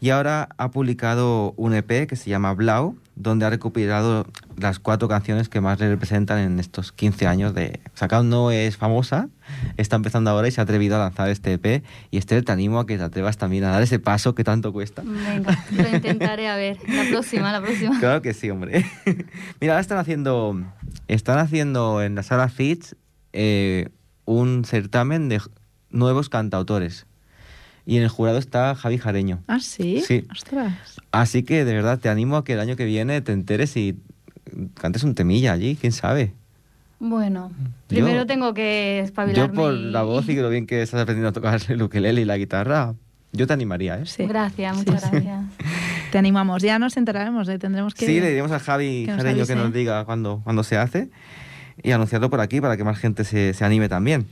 Y 0.00 0.10
ahora 0.10 0.48
ha 0.56 0.70
publicado 0.70 1.52
un 1.58 1.74
EP 1.74 2.06
que 2.08 2.16
se 2.16 2.30
llama 2.30 2.54
Blau, 2.54 2.96
donde 3.18 3.46
ha 3.46 3.50
recopilado 3.50 4.26
las 4.56 4.78
cuatro 4.78 5.08
canciones 5.08 5.48
que 5.48 5.60
más 5.60 5.80
le 5.80 5.88
representan 5.88 6.38
en 6.38 6.60
estos 6.60 6.92
15 6.92 7.26
años 7.26 7.54
de... 7.54 7.80
O 7.92 7.96
sea, 7.96 8.06
que 8.06 8.14
aún 8.14 8.30
no 8.30 8.50
es 8.52 8.76
famosa, 8.76 9.28
está 9.76 9.96
empezando 9.96 10.30
ahora 10.30 10.46
y 10.46 10.52
se 10.52 10.60
ha 10.60 10.64
atrevido 10.64 10.96
a 10.96 11.00
lanzar 11.00 11.28
este 11.28 11.54
EP. 11.54 11.82
Y 12.10 12.18
Esther, 12.18 12.44
te 12.44 12.52
animo 12.52 12.78
a 12.78 12.86
que 12.86 12.96
te 12.96 13.02
atrevas 13.02 13.36
también 13.36 13.64
a 13.64 13.70
dar 13.70 13.82
ese 13.82 13.98
paso 13.98 14.34
que 14.34 14.44
tanto 14.44 14.72
cuesta. 14.72 15.02
Venga, 15.04 15.64
lo 15.72 15.88
intentaré 15.88 16.48
a 16.48 16.56
ver. 16.56 16.78
La 16.88 17.04
próxima, 17.10 17.52
la 17.52 17.60
próxima. 17.60 17.98
Claro 18.00 18.22
que 18.22 18.32
sí, 18.32 18.50
hombre. 18.50 18.86
Mira, 19.60 19.72
ahora 19.72 19.80
están 19.80 19.98
haciendo, 19.98 20.56
están 21.08 21.38
haciendo 21.38 22.02
en 22.02 22.14
la 22.14 22.22
sala 22.22 22.48
Fitz 22.48 22.94
eh, 23.32 23.88
un 24.24 24.64
certamen 24.64 25.28
de 25.28 25.40
nuevos 25.90 26.28
cantautores. 26.28 27.06
Y 27.88 27.96
en 27.96 28.02
el 28.02 28.10
jurado 28.10 28.36
está 28.36 28.74
Javi 28.74 28.98
Jareño. 28.98 29.40
Ah, 29.48 29.60
sí. 29.60 30.02
Sí. 30.06 30.26
Ostras. 30.30 30.74
Así 31.10 31.42
que 31.42 31.64
de 31.64 31.72
verdad 31.72 31.98
te 31.98 32.10
animo 32.10 32.36
a 32.36 32.44
que 32.44 32.52
el 32.52 32.60
año 32.60 32.76
que 32.76 32.84
viene 32.84 33.22
te 33.22 33.32
enteres 33.32 33.78
y 33.78 33.96
cantes 34.74 35.04
un 35.04 35.14
temilla 35.14 35.52
allí, 35.54 35.74
quién 35.80 35.92
sabe. 35.92 36.34
Bueno, 37.00 37.50
Yo- 37.58 37.66
primero 37.88 38.26
tengo 38.26 38.52
que 38.52 39.00
espabilarme. 39.00 39.54
Yo 39.56 39.58
por 39.58 39.72
y- 39.72 39.90
la 39.90 40.02
voz 40.02 40.28
y 40.28 40.34
lo 40.36 40.50
bien 40.50 40.66
que 40.66 40.82
estás 40.82 41.00
aprendiendo 41.00 41.30
a 41.30 41.32
tocar 41.32 41.58
el 41.68 41.80
ukelele 41.82 42.20
y 42.20 42.24
la 42.26 42.36
guitarra, 42.36 42.92
yo 43.32 43.46
te 43.46 43.54
animaría, 43.54 43.98
¿eh? 44.00 44.04
Sí. 44.04 44.26
Gracias, 44.26 44.76
muchas 44.76 45.00
Sí, 45.04 45.08
gracias. 45.10 45.44
Te 46.12 46.18
animamos. 46.18 46.62
Ya 46.62 46.78
nos 46.78 46.94
enteraremos, 46.98 47.48
¿eh? 47.48 47.58
tendremos 47.58 47.94
que. 47.94 48.04
Sí, 48.04 48.20
le 48.20 48.28
diremos 48.30 48.50
a 48.52 48.58
Javi 48.58 49.04
que 49.06 49.12
nos 49.12 49.22
Jareño 49.22 49.46
que 49.46 49.54
nos 49.54 49.72
diga 49.72 50.04
cuándo, 50.04 50.40
cuándo 50.44 50.62
se 50.62 50.76
hace 50.76 51.08
y 51.82 51.92
anunciarlo 51.92 52.28
por 52.28 52.40
aquí 52.40 52.60
para 52.60 52.76
que 52.76 52.84
más 52.84 52.98
gente 52.98 53.24
se, 53.24 53.54
se 53.54 53.64
anime 53.64 53.88
también. 53.88 54.26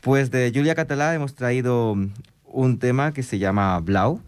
Pues 0.00 0.30
de 0.32 0.50
Julia 0.54 0.74
Catalá 0.74 1.14
hemos 1.14 1.34
traído 1.34 1.96
un 2.56 2.78
tema 2.78 3.12
que 3.12 3.22
se 3.22 3.38
llama 3.38 3.78
Blau. 3.80 4.20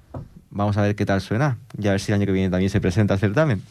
Vamos 0.50 0.76
a 0.76 0.82
ver 0.82 0.94
qué 0.94 1.06
tal 1.06 1.20
suena 1.20 1.58
y 1.80 1.88
a 1.88 1.92
ver 1.92 2.00
si 2.00 2.12
el 2.12 2.16
año 2.16 2.26
que 2.26 2.32
viene 2.32 2.50
también 2.50 2.70
se 2.70 2.80
presenta 2.80 3.14
el 3.14 3.20
certamen. 3.20 3.62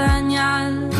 señal. 0.00 0.99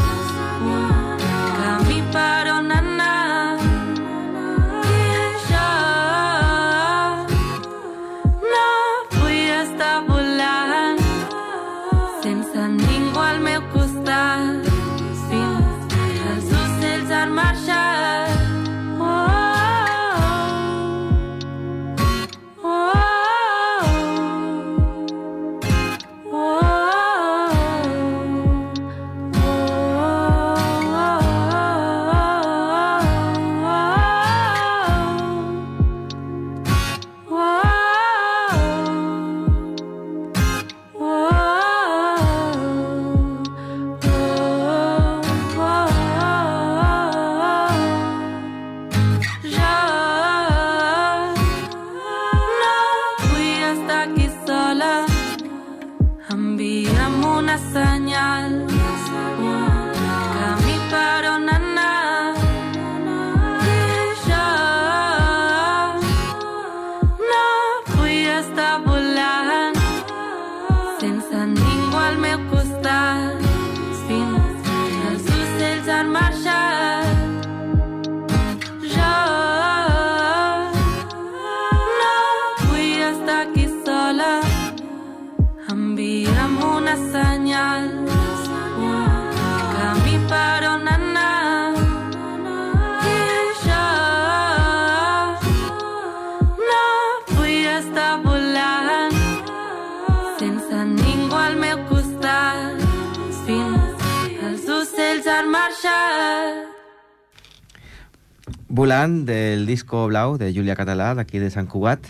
Bulan 108.80 109.26
del 109.26 109.66
disco 109.66 110.06
Blau 110.06 110.38
de 110.38 110.54
Julia 110.54 110.74
Catalá, 110.74 111.14
de 111.14 111.20
aquí 111.20 111.38
de 111.38 111.50
San 111.50 111.66
Cugat. 111.66 112.00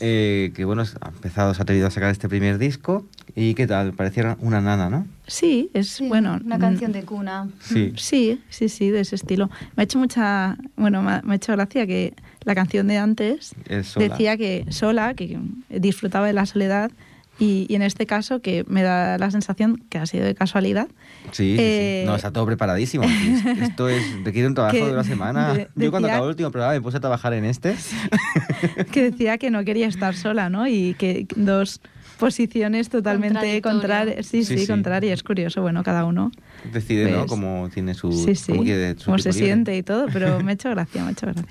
eh, 0.00 0.52
que 0.54 0.66
bueno, 0.66 0.82
ha 1.00 1.08
empezado, 1.08 1.54
se 1.54 1.62
ha 1.62 1.64
atrevido 1.64 1.86
a 1.86 1.90
sacar 1.90 2.10
este 2.10 2.28
primer 2.28 2.58
disco. 2.58 3.06
¿Y 3.34 3.54
qué 3.54 3.66
tal? 3.66 3.94
Pareciera 3.94 4.36
una 4.40 4.60
nana, 4.60 4.90
¿no? 4.90 5.06
Sí, 5.26 5.70
es 5.72 5.88
Sí, 5.88 6.06
bueno. 6.06 6.38
Una 6.44 6.58
mm, 6.58 6.60
canción 6.60 6.92
de 6.92 7.04
cuna. 7.04 7.48
Sí. 7.60 7.94
Sí, 7.96 8.38
sí, 8.50 8.68
sí, 8.68 8.90
de 8.90 9.00
ese 9.00 9.16
estilo. 9.16 9.48
Me 9.76 9.80
ha 9.80 9.84
hecho 9.84 9.98
mucha, 9.98 10.58
bueno, 10.76 11.00
me 11.00 11.12
ha, 11.12 11.22
me 11.24 11.32
ha 11.32 11.36
hecho 11.36 11.52
gracia 11.52 11.86
que 11.86 12.12
la 12.44 12.54
canción 12.54 12.86
de 12.86 12.98
antes 12.98 13.54
decía 13.96 14.36
que 14.36 14.66
sola, 14.68 15.14
que 15.14 15.38
disfrutaba 15.70 16.26
de 16.26 16.34
la 16.34 16.44
soledad 16.44 16.90
y, 17.38 17.66
y 17.68 17.74
en 17.76 17.82
este 17.82 18.06
caso 18.06 18.40
que 18.40 18.64
me 18.68 18.82
da 18.82 19.16
la 19.18 19.30
sensación 19.30 19.82
que 19.88 19.98
ha 19.98 20.06
sido 20.06 20.24
de 20.24 20.34
casualidad. 20.34 20.88
Sí, 21.32 21.52
sí, 21.52 21.56
sí. 21.56 21.60
Eh, 21.60 22.04
No, 22.06 22.16
está 22.16 22.32
todo 22.32 22.46
preparadísimo. 22.46 23.04
Es- 23.08 23.58
Esto 23.62 23.88
es, 23.88 24.02
requiere 24.24 24.48
un 24.48 24.54
trabajo 24.54 24.76
Que 24.76 24.84
de 24.84 24.92
una 24.92 25.04
semana. 25.04 25.54
de- 25.54 25.68
Yo 25.76 25.90
cuando 25.90 26.08
acabó 26.08 26.24
el 26.24 26.30
último 26.30 26.50
programa 26.50 26.74
me 26.74 26.80
puse 26.80 26.96
a 26.96 27.00
trabajar 27.00 27.32
en 27.34 27.44
este. 27.44 27.74
que 28.92 29.10
decía 29.10 29.38
que 29.38 29.50
no 29.50 29.64
quería 29.64 29.86
estar 29.86 30.14
sola, 30.14 30.50
¿no? 30.50 30.66
Y 30.66 30.94
que 30.94 31.26
dos 31.36 31.80
posiciones 32.18 32.88
totalmente 32.88 33.62
contrarias. 33.62 34.26
Sí, 34.26 34.44
Sí, 34.44 34.56
sí, 34.56 34.62
sí. 34.62 34.66
contrarias. 34.66 35.12
Es 35.18 35.22
curioso, 35.22 35.62
bueno, 35.62 35.82
cada 35.84 36.04
uno. 36.04 36.32
Decide, 36.72 37.10
¿no? 37.10 37.18
Pues, 37.18 37.28
Cómo 37.30 37.70
tiene 37.72 37.94
su... 37.94 38.10
sí, 38.12 38.34
sí. 38.34 38.52
Cómo, 38.52 38.64
quiere 38.64 38.98
su 38.98 39.04
Cómo 39.06 39.18
se 39.18 39.30
libre. 39.30 39.46
siente 39.46 39.76
y 39.76 39.82
todo, 39.84 40.06
pero 40.12 40.40
me 40.42 40.50
ha 40.50 40.54
hecho 40.54 40.70
gracia, 40.74 41.02
me 41.02 41.08
ha 41.10 41.12
hecho 41.12 41.26
gracia. 41.26 41.44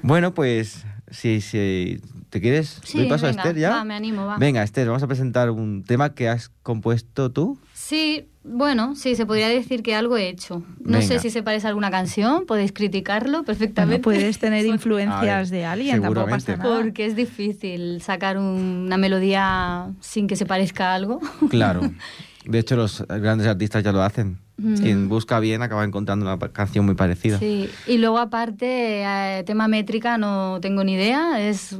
Bueno, 0.00 0.32
pues, 0.32 0.84
si, 1.10 1.40
si 1.42 2.00
te 2.34 2.40
quieres, 2.40 2.80
Sí, 2.82 2.98
doy 2.98 3.08
paso 3.08 3.26
venga, 3.26 3.42
a 3.42 3.46
Esther 3.46 3.60
ya. 3.60 3.70
va, 3.70 3.84
me 3.84 3.94
animo, 3.94 4.26
va. 4.26 4.38
Venga, 4.38 4.64
Esther, 4.64 4.88
vamos 4.88 5.04
a 5.04 5.06
presentar 5.06 5.50
un 5.52 5.84
tema 5.84 6.14
que 6.16 6.28
has 6.28 6.48
compuesto 6.64 7.30
tú. 7.30 7.56
Sí, 7.74 8.26
bueno, 8.42 8.96
sí, 8.96 9.14
se 9.14 9.24
podría 9.24 9.48
decir 9.48 9.84
que 9.84 9.94
algo 9.94 10.16
he 10.16 10.28
hecho. 10.28 10.64
No 10.80 10.98
Venga. 10.98 11.02
sé 11.02 11.20
si 11.20 11.30
se 11.30 11.44
parece 11.44 11.68
a 11.68 11.70
alguna 11.70 11.92
canción, 11.92 12.44
podéis 12.44 12.72
criticarlo 12.72 13.30
Bueno, 13.30 13.44
perfectamente. 13.44 14.02
puedes 14.02 14.40
tener 14.40 14.66
influencias 14.78 15.50
ver, 15.52 15.60
de 15.60 15.64
alguien, 15.64 16.02
tampoco 16.02 16.26
pasa 16.28 16.56
nada. 16.56 16.76
Porque 16.76 17.06
es 17.06 17.14
difícil 17.14 18.00
sacar 18.02 18.36
un- 18.36 18.82
una 18.86 18.96
melodía 18.96 19.92
sin 20.00 20.26
que 20.26 20.34
se 20.34 20.44
parezca 20.44 20.90
a 20.90 20.94
algo. 20.96 21.20
Claro. 21.50 21.82
De 22.44 22.58
hecho, 22.58 22.74
los 22.74 23.06
grandes 23.08 23.46
artistas 23.46 23.84
ya 23.84 23.92
lo 23.92 24.02
hacen. 24.02 24.38
Mm. 24.56 24.74
Quien 24.76 25.08
busca 25.08 25.40
bien 25.40 25.62
acaba 25.62 25.84
encontrando 25.84 26.24
una 26.24 26.38
canción 26.38 26.84
muy 26.84 26.94
parecida. 26.94 27.38
Sí, 27.38 27.68
y 27.88 27.98
luego 27.98 28.18
aparte, 28.18 29.02
eh, 29.02 29.42
tema 29.44 29.66
métrica 29.66 30.16
no 30.16 30.58
tengo 30.60 30.84
ni 30.84 30.94
idea, 30.94 31.40
es 31.40 31.76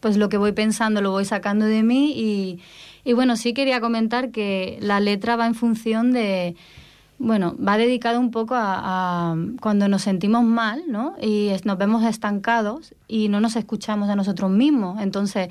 pues 0.00 0.18
lo 0.18 0.28
que 0.28 0.36
voy 0.36 0.52
pensando 0.52 1.00
lo 1.00 1.10
voy 1.10 1.24
sacando 1.24 1.64
de 1.64 1.82
mí 1.82 2.12
y, 2.14 2.60
y 3.04 3.14
bueno, 3.14 3.36
sí 3.36 3.54
quería 3.54 3.80
comentar 3.80 4.30
que 4.30 4.78
la 4.80 5.00
letra 5.00 5.36
va 5.36 5.46
en 5.46 5.54
función 5.54 6.12
de, 6.12 6.54
bueno, 7.18 7.56
va 7.56 7.78
dedicado 7.78 8.20
un 8.20 8.30
poco 8.30 8.56
a, 8.56 9.32
a 9.32 9.36
cuando 9.60 9.88
nos 9.88 10.02
sentimos 10.02 10.44
mal, 10.44 10.82
¿no? 10.88 11.14
Y 11.18 11.50
nos 11.64 11.78
vemos 11.78 12.04
estancados 12.04 12.94
y 13.08 13.28
no 13.28 13.40
nos 13.40 13.56
escuchamos 13.56 14.10
a 14.10 14.16
nosotros 14.16 14.50
mismos, 14.50 15.00
entonces... 15.00 15.48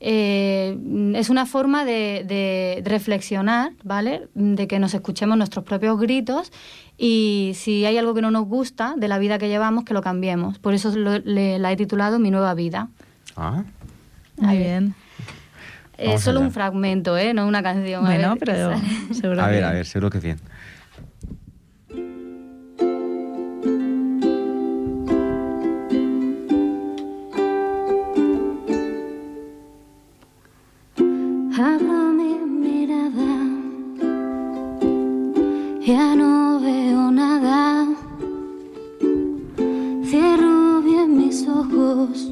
eh, 0.00 0.76
es 1.14 1.28
una 1.30 1.44
forma 1.46 1.84
de, 1.84 2.24
de 2.26 2.82
reflexionar, 2.84 3.72
¿vale? 3.82 4.28
De 4.34 4.66
que 4.68 4.78
nos 4.78 4.94
escuchemos 4.94 5.36
nuestros 5.36 5.64
propios 5.64 5.98
gritos 5.98 6.52
y 6.96 7.52
si 7.54 7.84
hay 7.84 7.98
algo 7.98 8.14
que 8.14 8.22
no 8.22 8.30
nos 8.30 8.44
gusta 8.46 8.94
de 8.96 9.08
la 9.08 9.18
vida 9.18 9.38
que 9.38 9.48
llevamos, 9.48 9.84
que 9.84 9.94
lo 9.94 10.00
cambiemos. 10.02 10.58
Por 10.58 10.74
eso 10.74 10.94
lo- 10.96 11.18
le- 11.18 11.58
la 11.58 11.72
he 11.72 11.76
titulado 11.76 12.18
Mi 12.18 12.30
nueva 12.30 12.54
vida. 12.54 12.88
Ah, 13.36 13.64
Muy 14.36 14.48
Ahí. 14.50 14.58
bien. 14.58 14.94
Es 15.96 16.20
solo 16.22 16.38
allá. 16.38 16.46
un 16.46 16.52
fragmento, 16.52 17.18
¿eh? 17.18 17.34
No 17.34 17.46
una 17.48 17.60
canción. 17.62 18.06
a 18.06 18.08
Bueno, 18.08 18.28
ver 18.30 18.38
qué 18.38 18.44
pero 18.46 18.70
seguro 19.14 19.42
a 19.42 19.48
ver, 19.48 19.58
que- 19.60 19.64
a 19.64 19.72
ver, 19.72 19.86
seguro 19.86 20.10
que 20.10 20.20
bien. 20.20 20.38
Ya 35.88 36.14
no 36.14 36.60
veo 36.60 37.10
nada. 37.10 37.86
Cierro 40.10 40.82
bien 40.82 41.16
mis 41.16 41.46
ojos. 41.48 42.30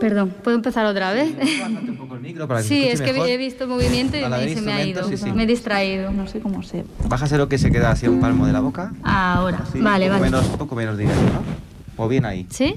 Perdón, 0.00 0.34
¿puedo 0.42 0.56
empezar 0.56 0.84
otra 0.86 1.12
vez? 1.12 1.32
Bájate 1.36 1.90
un 1.92 1.96
poco 1.96 2.16
el 2.16 2.20
micro 2.22 2.48
para 2.48 2.60
que 2.60 2.66
Sí, 2.66 2.82
es 2.88 3.00
que 3.00 3.12
mejor. 3.12 3.28
he 3.28 3.36
visto 3.36 3.68
movimiento 3.68 4.16
y 4.16 4.20
me- 4.28 4.54
se 4.54 4.60
me 4.60 4.72
ha 4.72 4.84
ido. 4.84 5.00
instrumentos, 5.02 5.06
sí, 5.08 5.16
sí. 5.16 5.32
Me 5.32 5.44
he 5.44 5.46
distraído. 5.46 6.10
No 6.10 6.26
sé 6.26 6.40
cómo 6.40 6.64
se... 6.64 6.84
Bájaselo 7.08 7.48
que 7.48 7.56
se 7.56 7.70
queda 7.70 7.92
así 7.92 8.06
a 8.06 8.10
un 8.10 8.20
palmo 8.20 8.44
de 8.46 8.52
la 8.52 8.58
boca. 8.58 8.92
Ahora, 9.04 9.58
Así, 9.58 9.80
vale, 9.80 10.06
un 10.06 10.10
poco 10.12 10.20
vale. 10.22 10.30
Menos, 10.32 10.48
un 10.50 10.58
poco 10.58 10.74
menos 10.74 10.98
directo, 10.98 11.22
¿no? 11.22 12.02
O 12.04 12.08
bien 12.08 12.24
ahí. 12.24 12.46
¿Sí? 12.50 12.74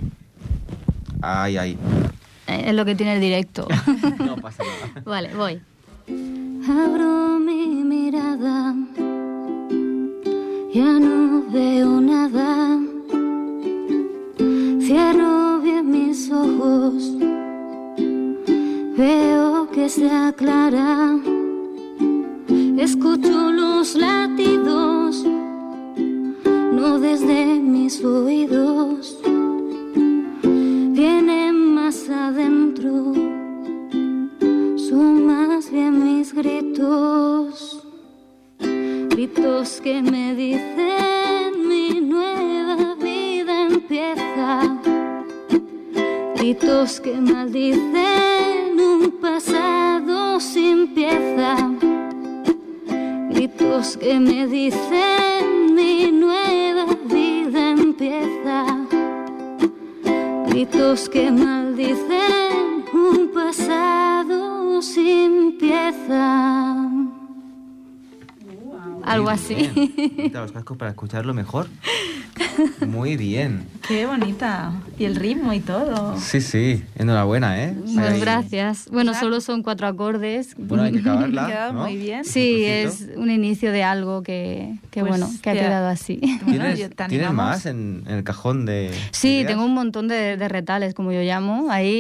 Ahí, 1.22 1.58
ahí. 1.58 1.78
Es 2.48 2.74
lo 2.74 2.86
que 2.86 2.96
tiene 2.96 3.16
el 3.16 3.22
directo. 3.22 3.68
No 4.20 4.36
pasa 4.42 4.64
nada. 4.64 5.02
vale, 5.06 5.34
voy. 5.34 5.62
Abro 6.68 7.40
mi 7.40 7.84
mirada, 7.84 8.76
ya 10.74 11.00
no 11.00 11.15
Para 70.74 70.90
escucharlo 70.92 71.34
mejor. 71.36 71.68
Muy 72.86 73.16
bien. 73.18 73.66
Qué 73.88 74.06
bonita. 74.06 74.74
Y 74.98 75.06
el 75.06 75.16
ritmo 75.16 75.54
y 75.54 75.60
todo. 75.60 76.18
Sí, 76.20 76.42
sí. 76.42 76.84
Enhorabuena, 76.96 77.64
¿eh? 77.64 77.74
Muchas 77.74 78.14
Ahí- 78.14 78.20
gracias. 78.20 78.90
Bueno, 78.92 79.14
solo 79.14 79.42
son 79.42 79.62
cuatro 79.64 79.88
acordes. 79.88 80.56
Bueno, 80.58 80.84
hay 80.84 80.92
que 80.94 81.00
acabarla. 81.00 81.72
muy 81.74 81.96
bien. 81.98 82.26
Sí, 82.26 82.64
es 82.66 83.08
un 83.16 83.30
inicio 83.30 83.72
de 83.72 83.84
algo 83.84 84.24
que, 84.24 84.76
que 84.92 85.02
Pues, 85.02 85.12
bueno, 85.12 85.30
que 85.42 85.50
ha 85.50 85.54
quedado 85.54 85.88
así. 85.88 86.18
¿Tienes, 86.46 86.80
yo- 86.80 86.90
te 86.90 86.96
¿tienes 87.08 87.28
animamos. 87.28 87.36
más 87.36 87.66
en, 87.66 88.04
en 88.08 88.16
el 88.16 88.24
cajón 88.24 88.66
de.? 88.66 88.92
Sí, 89.12 89.36
ideas? 89.40 89.48
tengo 89.48 89.66
un 89.66 89.74
montón 89.74 90.08
de, 90.08 90.36
de 90.38 90.48
retales, 90.50 90.94
como 90.94 91.12
yo 91.12 91.22
llamo, 91.22 91.68
ahí, 91.72 91.92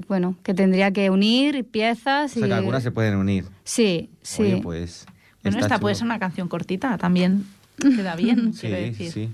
y 0.00 0.04
bueno, 0.08 0.36
que 0.42 0.54
tendría 0.54 0.90
que 0.92 1.10
unir 1.10 1.64
piezas 1.64 2.32
O 2.32 2.34
sea, 2.38 2.46
y... 2.46 2.48
que 2.48 2.54
algunas 2.54 2.82
se 2.82 2.90
pueden 2.92 3.16
unir. 3.16 3.44
Sí, 3.64 4.10
sí. 4.22 4.42
Oye, 4.42 4.60
pues. 4.62 5.06
Bueno, 5.42 5.58
esta 5.58 5.78
puede 5.80 5.96
ser 5.96 6.04
una 6.04 6.18
canción 6.20 6.46
cortita, 6.48 6.96
también 6.98 7.44
queda 7.96 8.16
bien, 8.16 8.52
quiero 8.58 8.76
Sí, 8.76 8.82
decir. 8.82 9.06
sí, 9.12 9.26
sí. 9.26 9.28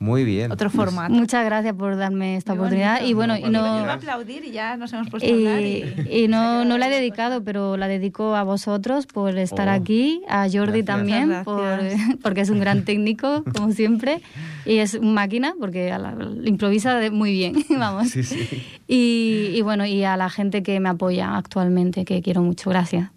Muy 0.00 0.22
bien. 0.22 0.52
Otro 0.52 0.70
formato. 0.70 1.12
Muchas 1.12 1.44
gracias 1.44 1.74
por 1.74 1.96
darme 1.96 2.36
esta 2.36 2.52
Muy 2.52 2.60
oportunidad. 2.60 2.98
bonito. 2.98 3.10
Y 3.10 3.14
bueno, 3.14 3.36
y 3.36 3.42
no... 3.42 3.80
Iba 3.80 3.90
a 3.90 3.94
aplaudir 3.94 4.44
y 4.44 4.52
ya 4.52 4.76
nos 4.76 4.92
hemos 4.92 5.10
puesto 5.10 5.28
a 5.28 5.32
hablar. 5.34 5.60
Y, 5.60 5.82
Y, 6.08 6.18
y 6.24 6.28
no, 6.28 6.64
no 6.64 6.78
la 6.78 6.86
he 6.86 6.90
dedicado, 6.90 7.42
pero 7.42 7.76
la 7.76 7.88
dedico 7.88 8.36
a 8.36 8.44
vosotros 8.44 9.06
por 9.08 9.36
estar 9.36 9.66
Oh. 9.66 9.72
aquí, 9.72 10.22
a 10.28 10.42
Jordi 10.44 10.82
Gracias. 10.82 10.84
también, 10.84 11.42
por, 11.44 11.80
porque 12.22 12.42
es 12.42 12.50
un 12.50 12.60
gran 12.60 12.84
técnico, 12.84 13.42
como 13.52 13.72
siempre, 13.72 14.20
y 14.64 14.76
es 14.76 14.94
un 14.94 15.14
máquina, 15.14 15.54
porque 15.58 15.90
a 15.90 15.98
la- 15.98 16.16
improvisa 16.44 16.94
de- 16.98 17.10
muy 17.10 17.32
bien, 17.32 17.56
vamos. 17.76 18.08
Sí, 18.10 18.22
sí. 18.22 18.38
Y, 18.86 19.50
y 19.52 19.62
bueno, 19.62 19.84
y 19.84 20.04
a 20.04 20.16
la 20.16 20.30
gente 20.30 20.62
que 20.62 20.78
me 20.78 20.90
apoya 20.90 21.36
actualmente, 21.36 22.04
que 22.04 22.22
quiero 22.22 22.42
mucho, 22.42 22.70
gracias. 22.70 23.10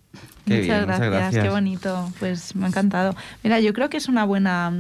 Qué 0.51 0.61
muchas, 0.61 0.77
bien, 0.77 0.89
muchas 0.89 1.11
gracias, 1.11 1.43
qué 1.43 1.49
bonito. 1.49 2.11
Pues 2.19 2.55
me 2.55 2.65
ha 2.65 2.67
encantado. 2.69 3.15
Mira, 3.43 3.59
yo 3.59 3.73
creo 3.73 3.89
que 3.89 3.97
es 3.97 4.07
una 4.07 4.23
buena, 4.25 4.73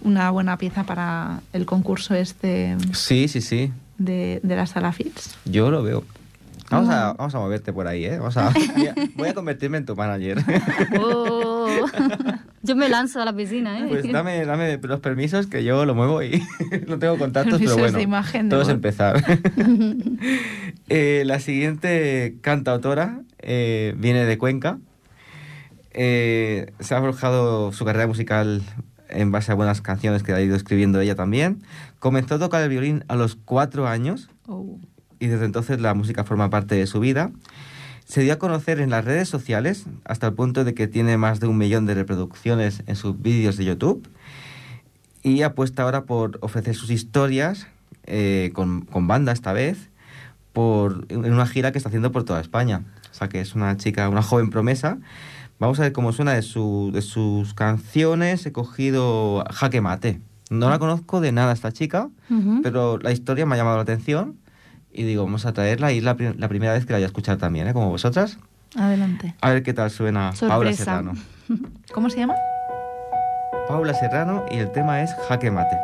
una 0.00 0.30
buena 0.30 0.58
pieza 0.58 0.84
para 0.84 1.40
el 1.52 1.66
concurso 1.66 2.14
este 2.14 2.76
Sí, 2.92 3.28
sí, 3.28 3.40
sí. 3.40 3.72
de, 3.98 4.40
de 4.42 4.56
las 4.56 4.70
sala 4.70 4.92
Fits. 4.92 5.36
Yo 5.44 5.70
lo 5.70 5.82
veo. 5.82 6.04
Vamos 6.70 6.90
a, 6.90 7.12
vamos 7.12 7.34
a 7.34 7.38
moverte 7.38 7.72
por 7.72 7.86
ahí, 7.86 8.04
¿eh? 8.04 8.18
Vamos 8.18 8.36
a, 8.36 8.52
voy, 9.16 9.28
a, 9.28 9.34
convertirme 9.34 9.78
en 9.78 9.86
tu 9.86 9.94
manager. 9.94 10.38
Oh, 10.98 11.86
yo 12.62 12.76
me 12.76 12.88
lanzo 12.88 13.20
a 13.20 13.24
la 13.24 13.32
piscina, 13.32 13.78
¿eh? 13.78 13.86
Pues 13.88 14.10
dame, 14.10 14.44
dame 14.44 14.78
los 14.82 15.00
permisos 15.00 15.46
que 15.46 15.62
yo 15.64 15.84
lo 15.84 15.94
muevo 15.94 16.22
y 16.22 16.42
no 16.88 16.98
tengo 16.98 17.18
contactos, 17.18 17.60
pero 17.60 17.76
bueno. 17.76 17.98
de 17.98 18.02
imagen, 18.02 18.48
todo 18.48 18.60
¿no? 18.60 18.66
es 18.66 18.68
empezar. 18.68 19.22
Eh, 20.88 21.24
la 21.26 21.40
siguiente 21.40 22.36
cantautora 22.40 23.20
eh, 23.40 23.94
viene 23.98 24.24
de 24.24 24.38
Cuenca. 24.38 24.78
Eh, 25.98 26.72
se 26.78 26.94
ha 26.94 27.00
forjado 27.00 27.72
su 27.72 27.84
carrera 27.86 28.06
musical 28.06 28.62
en 29.08 29.32
base 29.32 29.50
a 29.50 29.54
buenas 29.54 29.80
canciones 29.80 30.22
que 30.22 30.32
ha 30.32 30.40
ido 30.40 30.54
escribiendo 30.54 31.00
ella 31.00 31.14
también. 31.14 31.62
Comenzó 31.98 32.34
a 32.34 32.38
tocar 32.38 32.62
el 32.62 32.68
violín 32.68 33.04
a 33.08 33.16
los 33.16 33.34
cuatro 33.34 33.88
años 33.88 34.28
Oh. 34.48 34.78
y 35.18 35.26
desde 35.26 35.44
entonces 35.44 35.80
la 35.80 35.94
música 35.94 36.22
forma 36.22 36.50
parte 36.50 36.76
de 36.76 36.86
su 36.86 37.00
vida. 37.00 37.32
Se 38.04 38.20
dio 38.20 38.34
a 38.34 38.38
conocer 38.38 38.78
en 38.78 38.90
las 38.90 39.04
redes 39.04 39.28
sociales 39.28 39.86
hasta 40.04 40.28
el 40.28 40.34
punto 40.34 40.62
de 40.64 40.74
que 40.74 40.86
tiene 40.86 41.16
más 41.16 41.40
de 41.40 41.48
un 41.48 41.58
millón 41.58 41.86
de 41.86 41.94
reproducciones 41.94 42.82
en 42.86 42.94
sus 42.94 43.20
vídeos 43.20 43.56
de 43.56 43.64
YouTube 43.64 44.08
y 45.24 45.42
apuesta 45.42 45.82
ahora 45.82 46.04
por 46.04 46.38
ofrecer 46.42 46.76
sus 46.76 46.90
historias 46.90 47.66
eh, 48.04 48.52
con, 48.54 48.82
con 48.82 49.08
banda 49.08 49.32
esta 49.32 49.52
vez 49.52 49.90
por, 50.52 51.06
en 51.08 51.32
una 51.32 51.46
gira 51.46 51.72
que 51.72 51.78
está 51.78 51.88
haciendo 51.88 52.12
por 52.12 52.22
toda 52.24 52.40
España. 52.40 52.84
O 53.10 53.14
sea 53.14 53.28
que 53.28 53.40
es 53.40 53.54
una 53.56 53.76
chica, 53.76 54.08
una 54.08 54.22
joven 54.22 54.50
promesa. 54.50 54.98
Vamos 55.58 55.78
a 55.80 55.82
ver 55.84 55.92
cómo 55.92 56.12
suena 56.12 56.34
de, 56.34 56.42
su, 56.42 56.90
de 56.92 57.00
sus 57.02 57.54
canciones. 57.54 58.44
He 58.46 58.52
cogido 58.52 59.44
Jaque 59.50 59.80
Mate. 59.80 60.20
No 60.50 60.68
la 60.70 60.78
conozco 60.78 61.20
de 61.20 61.32
nada 61.32 61.52
esta 61.52 61.72
chica, 61.72 62.08
Ujú. 62.30 62.60
pero 62.62 62.98
la 62.98 63.10
historia 63.10 63.46
me 63.46 63.54
ha 63.54 63.58
llamado 63.58 63.76
la 63.76 63.82
atención 63.82 64.36
y 64.92 65.02
digo, 65.02 65.24
vamos 65.24 65.44
a 65.46 65.52
traerla 65.52 65.92
y 65.92 65.98
es 65.98 66.04
la, 66.04 66.14
pri- 66.16 66.34
la 66.38 66.48
primera 66.48 66.72
vez 66.72 66.86
que 66.86 66.92
la 66.92 66.98
voy 66.98 67.02
a 67.04 67.06
escuchar 67.06 67.36
también, 67.38 67.66
¿eh? 67.68 67.72
como 67.72 67.88
vosotras. 67.90 68.38
Adelante. 68.76 69.34
A 69.40 69.50
ver 69.50 69.62
qué 69.62 69.72
tal 69.72 69.90
suena 69.90 70.32
Paula. 70.38 70.72
Serrano. 70.72 71.14
¿Cómo 71.92 72.10
se 72.10 72.18
llama? 72.18 72.34
Paula 73.66 73.94
Serrano 73.94 74.44
y 74.50 74.58
el 74.58 74.70
tema 74.70 75.02
es 75.02 75.14
Jaque 75.28 75.50
Mate. 75.50 75.76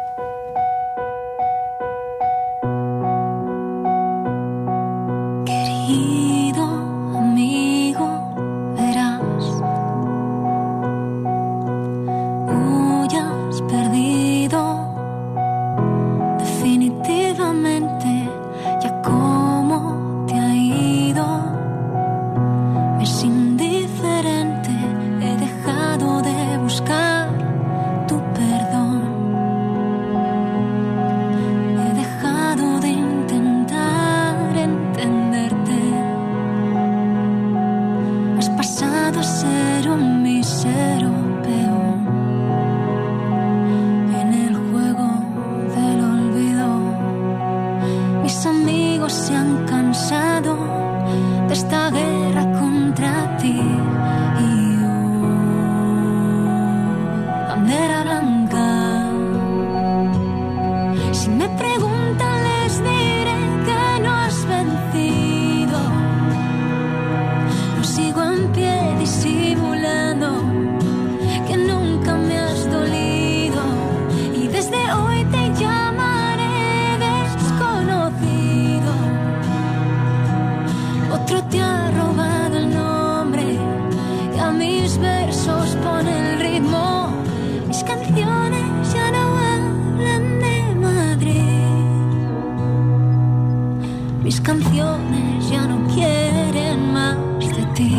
Canciones 94.43 95.49
ya 95.49 95.67
no 95.67 95.87
quieren 95.95 96.93
más 96.93 97.17
de 97.39 97.65
ti. 97.75 97.97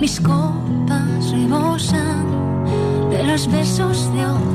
Mis 0.00 0.20
copas 0.20 1.30
rebosan 1.30 2.26
de 3.10 3.24
los 3.24 3.46
besos 3.50 4.12
de 4.14 4.26
otra 4.26 4.51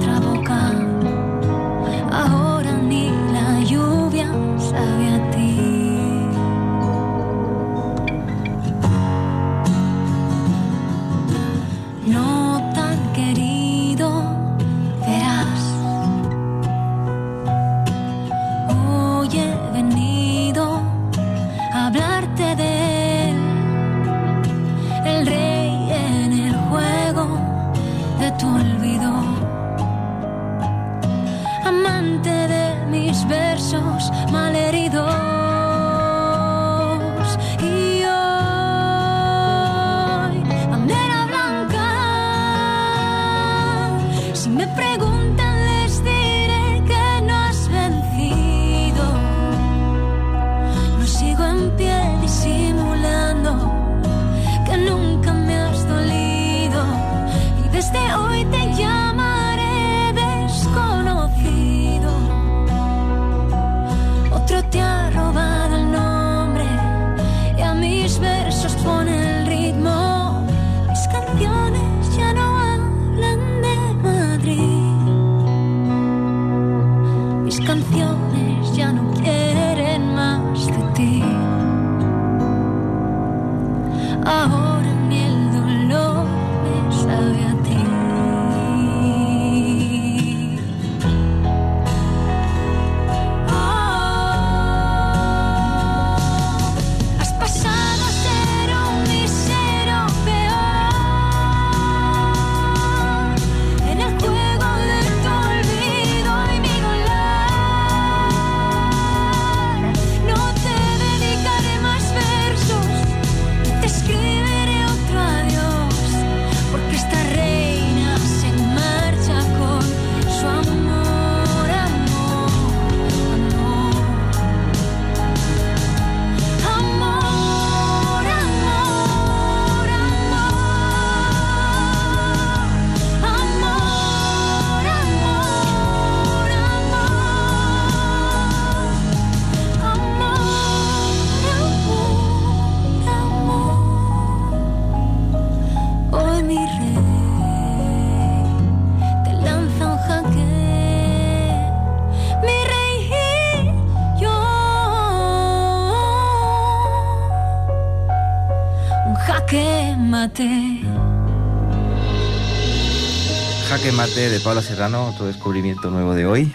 Jaque 163.68 163.92
Mate 163.92 164.30
de 164.30 164.40
Paula 164.40 164.62
Serrano, 164.62 165.08
otro 165.08 165.26
descubrimiento 165.26 165.92
nuevo 165.92 166.16
de 166.16 166.26
hoy. 166.26 166.54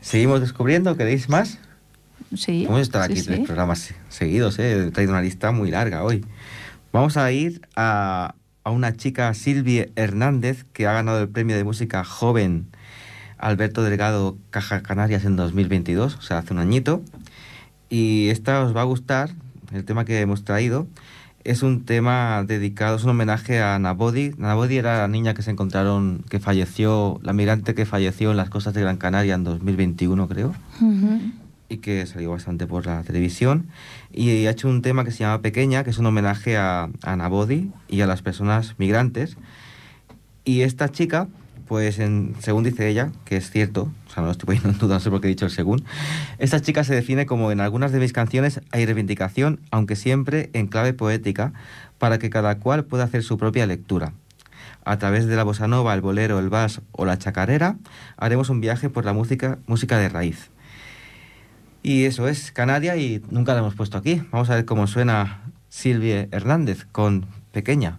¿Seguimos 0.00 0.40
descubriendo? 0.40 0.96
¿Queréis 0.96 1.28
más? 1.28 1.58
Sí. 2.34 2.64
Hemos 2.64 2.80
estado 2.80 3.04
sí, 3.04 3.12
aquí 3.12 3.20
sí. 3.20 3.26
tres 3.26 3.40
programas 3.40 3.92
seguidos, 4.08 4.58
¿eh? 4.58 4.86
He 4.86 4.90
traído 4.92 5.12
una 5.12 5.20
lista 5.20 5.52
muy 5.52 5.70
larga 5.70 6.04
hoy. 6.04 6.24
Vamos 6.90 7.18
a 7.18 7.30
ir 7.32 7.60
a, 7.76 8.34
a 8.64 8.70
una 8.70 8.96
chica, 8.96 9.34
Silvia 9.34 9.88
Hernández, 9.94 10.64
que 10.72 10.86
ha 10.86 10.94
ganado 10.94 11.20
el 11.20 11.28
premio 11.28 11.54
de 11.54 11.64
música 11.64 12.02
joven 12.02 12.68
Alberto 13.36 13.82
Delgado 13.82 14.38
Caja 14.48 14.82
Canarias 14.82 15.26
en 15.26 15.36
2022, 15.36 16.14
o 16.14 16.22
sea, 16.22 16.38
hace 16.38 16.54
un 16.54 16.60
añito. 16.60 17.02
Y 17.90 18.30
esta 18.30 18.62
os 18.62 18.74
va 18.74 18.80
a 18.80 18.84
gustar, 18.84 19.30
el 19.70 19.84
tema 19.84 20.06
que 20.06 20.18
hemos 20.20 20.44
traído. 20.44 20.86
Es 21.46 21.62
un 21.62 21.84
tema 21.84 22.42
dedicado, 22.42 22.96
es 22.96 23.04
un 23.04 23.10
homenaje 23.10 23.62
a 23.62 23.78
Nabodi. 23.78 24.32
Nabodi 24.36 24.78
era 24.78 24.98
la 24.98 25.06
niña 25.06 25.32
que 25.32 25.42
se 25.42 25.52
encontraron, 25.52 26.24
que 26.28 26.40
falleció, 26.40 27.20
la 27.22 27.32
migrante 27.32 27.72
que 27.72 27.86
falleció 27.86 28.32
en 28.32 28.36
las 28.36 28.50
costas 28.50 28.74
de 28.74 28.80
Gran 28.80 28.96
Canaria 28.96 29.34
en 29.34 29.44
2021, 29.44 30.26
creo 30.26 30.54
y 31.68 31.78
que 31.78 32.04
salió 32.06 32.32
bastante 32.32 32.66
por 32.66 32.86
la 32.86 33.04
televisión. 33.04 33.66
Y 34.12 34.46
ha 34.46 34.50
hecho 34.50 34.68
un 34.68 34.82
tema 34.82 35.04
que 35.04 35.12
se 35.12 35.18
llama 35.18 35.40
Pequeña, 35.40 35.84
que 35.84 35.90
es 35.90 35.98
un 35.98 36.06
homenaje 36.06 36.56
a, 36.56 36.90
a 37.02 37.16
Nabodi 37.16 37.70
y 37.88 38.00
a 38.00 38.08
las 38.08 38.22
personas 38.22 38.74
migrantes. 38.78 39.36
Y 40.44 40.62
esta 40.62 40.88
chica, 40.88 41.28
pues 41.66 41.98
en- 41.98 42.34
según 42.40 42.64
dice 42.64 42.88
ella, 42.88 43.10
que 43.24 43.36
es 43.36 43.50
cierto, 43.50 43.90
o 44.08 44.10
sea, 44.10 44.22
no 44.22 44.26
lo 44.26 44.32
estoy 44.32 44.46
poniendo 44.46 44.70
en 44.70 44.78
duda, 44.78 44.94
no 44.94 45.00
sé 45.00 45.10
por 45.10 45.20
qué 45.20 45.26
he 45.26 45.30
dicho 45.30 45.46
el 45.46 45.50
según, 45.50 45.84
esta 46.38 46.60
chica 46.60 46.84
se 46.84 46.94
define 46.94 47.26
como 47.26 47.50
en 47.52 47.60
algunas 47.60 47.92
de 47.92 47.98
mis 48.00 48.12
canciones 48.12 48.60
hay 48.72 48.86
reivindicación, 48.86 49.60
aunque 49.70 49.96
siempre 49.96 50.50
en 50.52 50.66
clave 50.68 50.92
poética, 50.92 51.52
para 51.98 52.18
que 52.18 52.30
cada 52.30 52.58
cual 52.58 52.84
pueda 52.84 53.04
hacer 53.04 53.22
su 53.22 53.38
propia 53.38 53.66
lectura. 53.66 54.12
A 54.84 54.98
través 54.98 55.26
de 55.26 55.34
la 55.36 55.42
bossa 55.42 55.66
nova, 55.66 55.94
el 55.94 56.00
bolero, 56.00 56.38
el 56.38 56.48
vals 56.48 56.80
o 56.92 57.04
la 57.04 57.18
chacarera, 57.18 57.76
haremos 58.16 58.50
un 58.50 58.60
viaje 58.60 58.88
por 58.88 59.04
la 59.04 59.12
música, 59.12 59.58
música 59.66 59.98
de 59.98 60.08
raíz. 60.08 60.50
Y 61.82 62.04
eso 62.04 62.28
es 62.28 62.52
Canaria 62.52 62.96
y 62.96 63.22
nunca 63.30 63.52
la 63.54 63.60
hemos 63.60 63.74
puesto 63.74 63.98
aquí. 63.98 64.22
Vamos 64.30 64.50
a 64.50 64.54
ver 64.54 64.64
cómo 64.64 64.86
suena 64.86 65.42
Silvia 65.68 66.28
Hernández 66.30 66.84
con 66.90 67.26
Pequeña. 67.52 67.98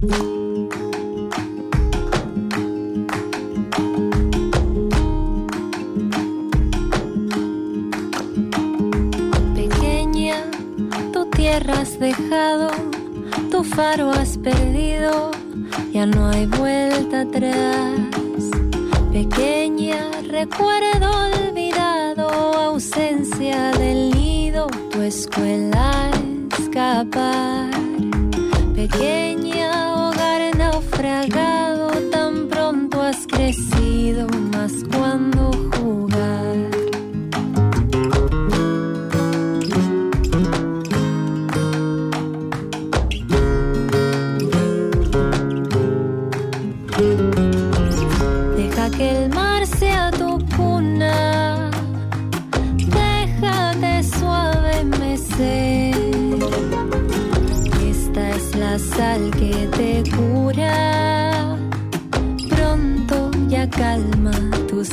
Pequeña, 0.00 0.16
tu 11.12 11.26
tierra 11.26 11.80
has 11.80 12.00
dejado, 12.00 12.70
tu 13.50 13.62
faro 13.62 14.10
has 14.10 14.38
perdido, 14.38 15.32
ya 15.92 16.06
no 16.06 16.30
hay 16.30 16.46
vuelta 16.46 17.20
atrás. 17.20 18.00
Pequeña, 19.12 20.08
recuerdo 20.22 21.10
olvidado, 21.10 22.30
ausencia 22.54 23.70
del 23.72 24.12
nido, 24.12 24.66
tu 24.90 25.02
escuela 25.02 26.10
escapar. 26.58 27.68
Pequeña, 28.80 29.92
hogar 29.92 30.56
naufragado, 30.56 31.90
tan 32.10 32.48
pronto 32.48 33.02
has 33.02 33.26
crecido, 33.26 34.26
más 34.50 34.72
cuando 34.90 35.50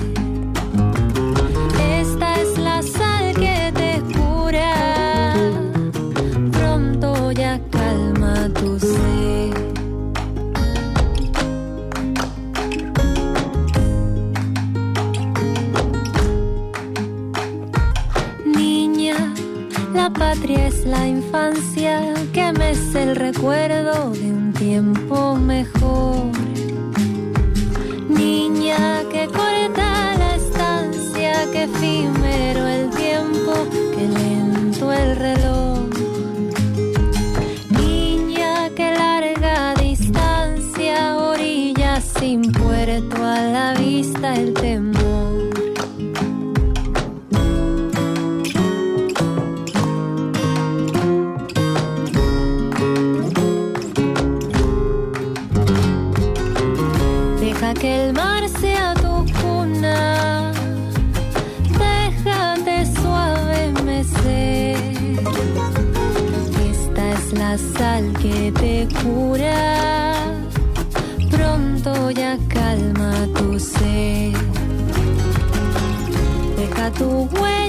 es 2.41 2.57
la 2.57 2.81
sal 2.81 3.33
que 3.35 3.73
te 3.75 4.01
cura, 4.13 5.33
pronto 6.53 7.31
ya 7.33 7.59
calma 7.69 8.49
tu 8.53 8.79
sed. 8.79 9.53
Niña, 18.45 19.33
la 19.93 20.09
patria 20.09 20.67
es 20.67 20.85
la 20.85 21.05
infancia 21.05 22.13
que 22.31 22.53
me 22.53 22.71
es 22.71 22.95
el 22.95 23.17
recuerdo 23.17 24.11
de 24.11 24.31
un 24.31 24.53
tiempo 24.53 25.02
muerto 43.03 43.23
a 43.23 43.41
la 43.41 43.73
vista 43.73 44.35
el 44.35 44.53
temor. 44.53 45.49
Deja 57.39 57.73
que 57.73 58.05
el 58.05 58.13
mar 58.13 58.47
sea 58.49 58.93
tu 58.95 59.25
cuna, 59.41 60.51
déjate 61.79 62.85
suave 63.01 63.73
mecer. 63.83 64.77
Esta 66.71 67.11
es 67.11 67.33
la 67.33 67.57
sal 67.57 68.13
que 68.21 68.51
te 68.51 68.87
cura. 69.01 69.62
Deja 76.93 77.05
tu 77.05 77.62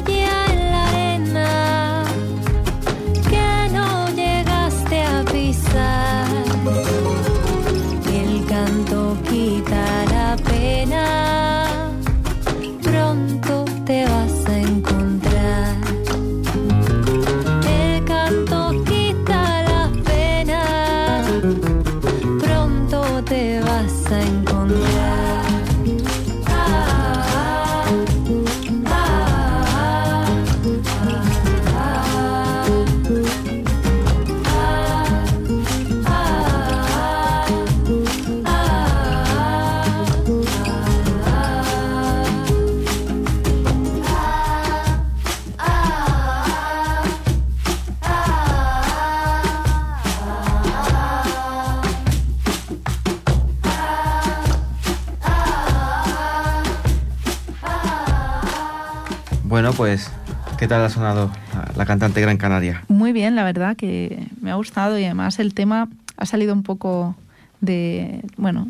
Bueno, 59.55 59.73
pues, 59.73 60.11
¿qué 60.59 60.67
tal 60.67 60.85
ha 60.85 60.91
sonado 60.91 61.31
la, 61.77 61.87
cantante 61.87 62.21
Gran 62.21 62.39
Canaria? 62.39 62.83
Muy 62.89 63.13
bien, 63.13 63.37
la 63.37 63.45
verdad 63.45 63.77
que 63.77 64.27
me 64.41 64.51
ha 64.51 64.57
gustado 64.57 64.99
y 64.99 65.05
además 65.05 65.39
el 65.39 65.55
tema 65.55 65.87
ha 66.17 66.27
salido 66.27 66.53
un 66.53 66.65
poco 66.65 67.15
de, 67.61 68.21
bueno, 68.37 68.67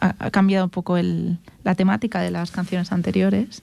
ha, 0.00 0.14
ha 0.18 0.30
cambiado 0.30 0.64
un 0.64 0.70
poco 0.70 0.96
el, 0.96 1.36
la 1.64 1.74
temática 1.74 2.22
de 2.22 2.30
las 2.30 2.50
canciones 2.50 2.92
anteriores, 2.92 3.62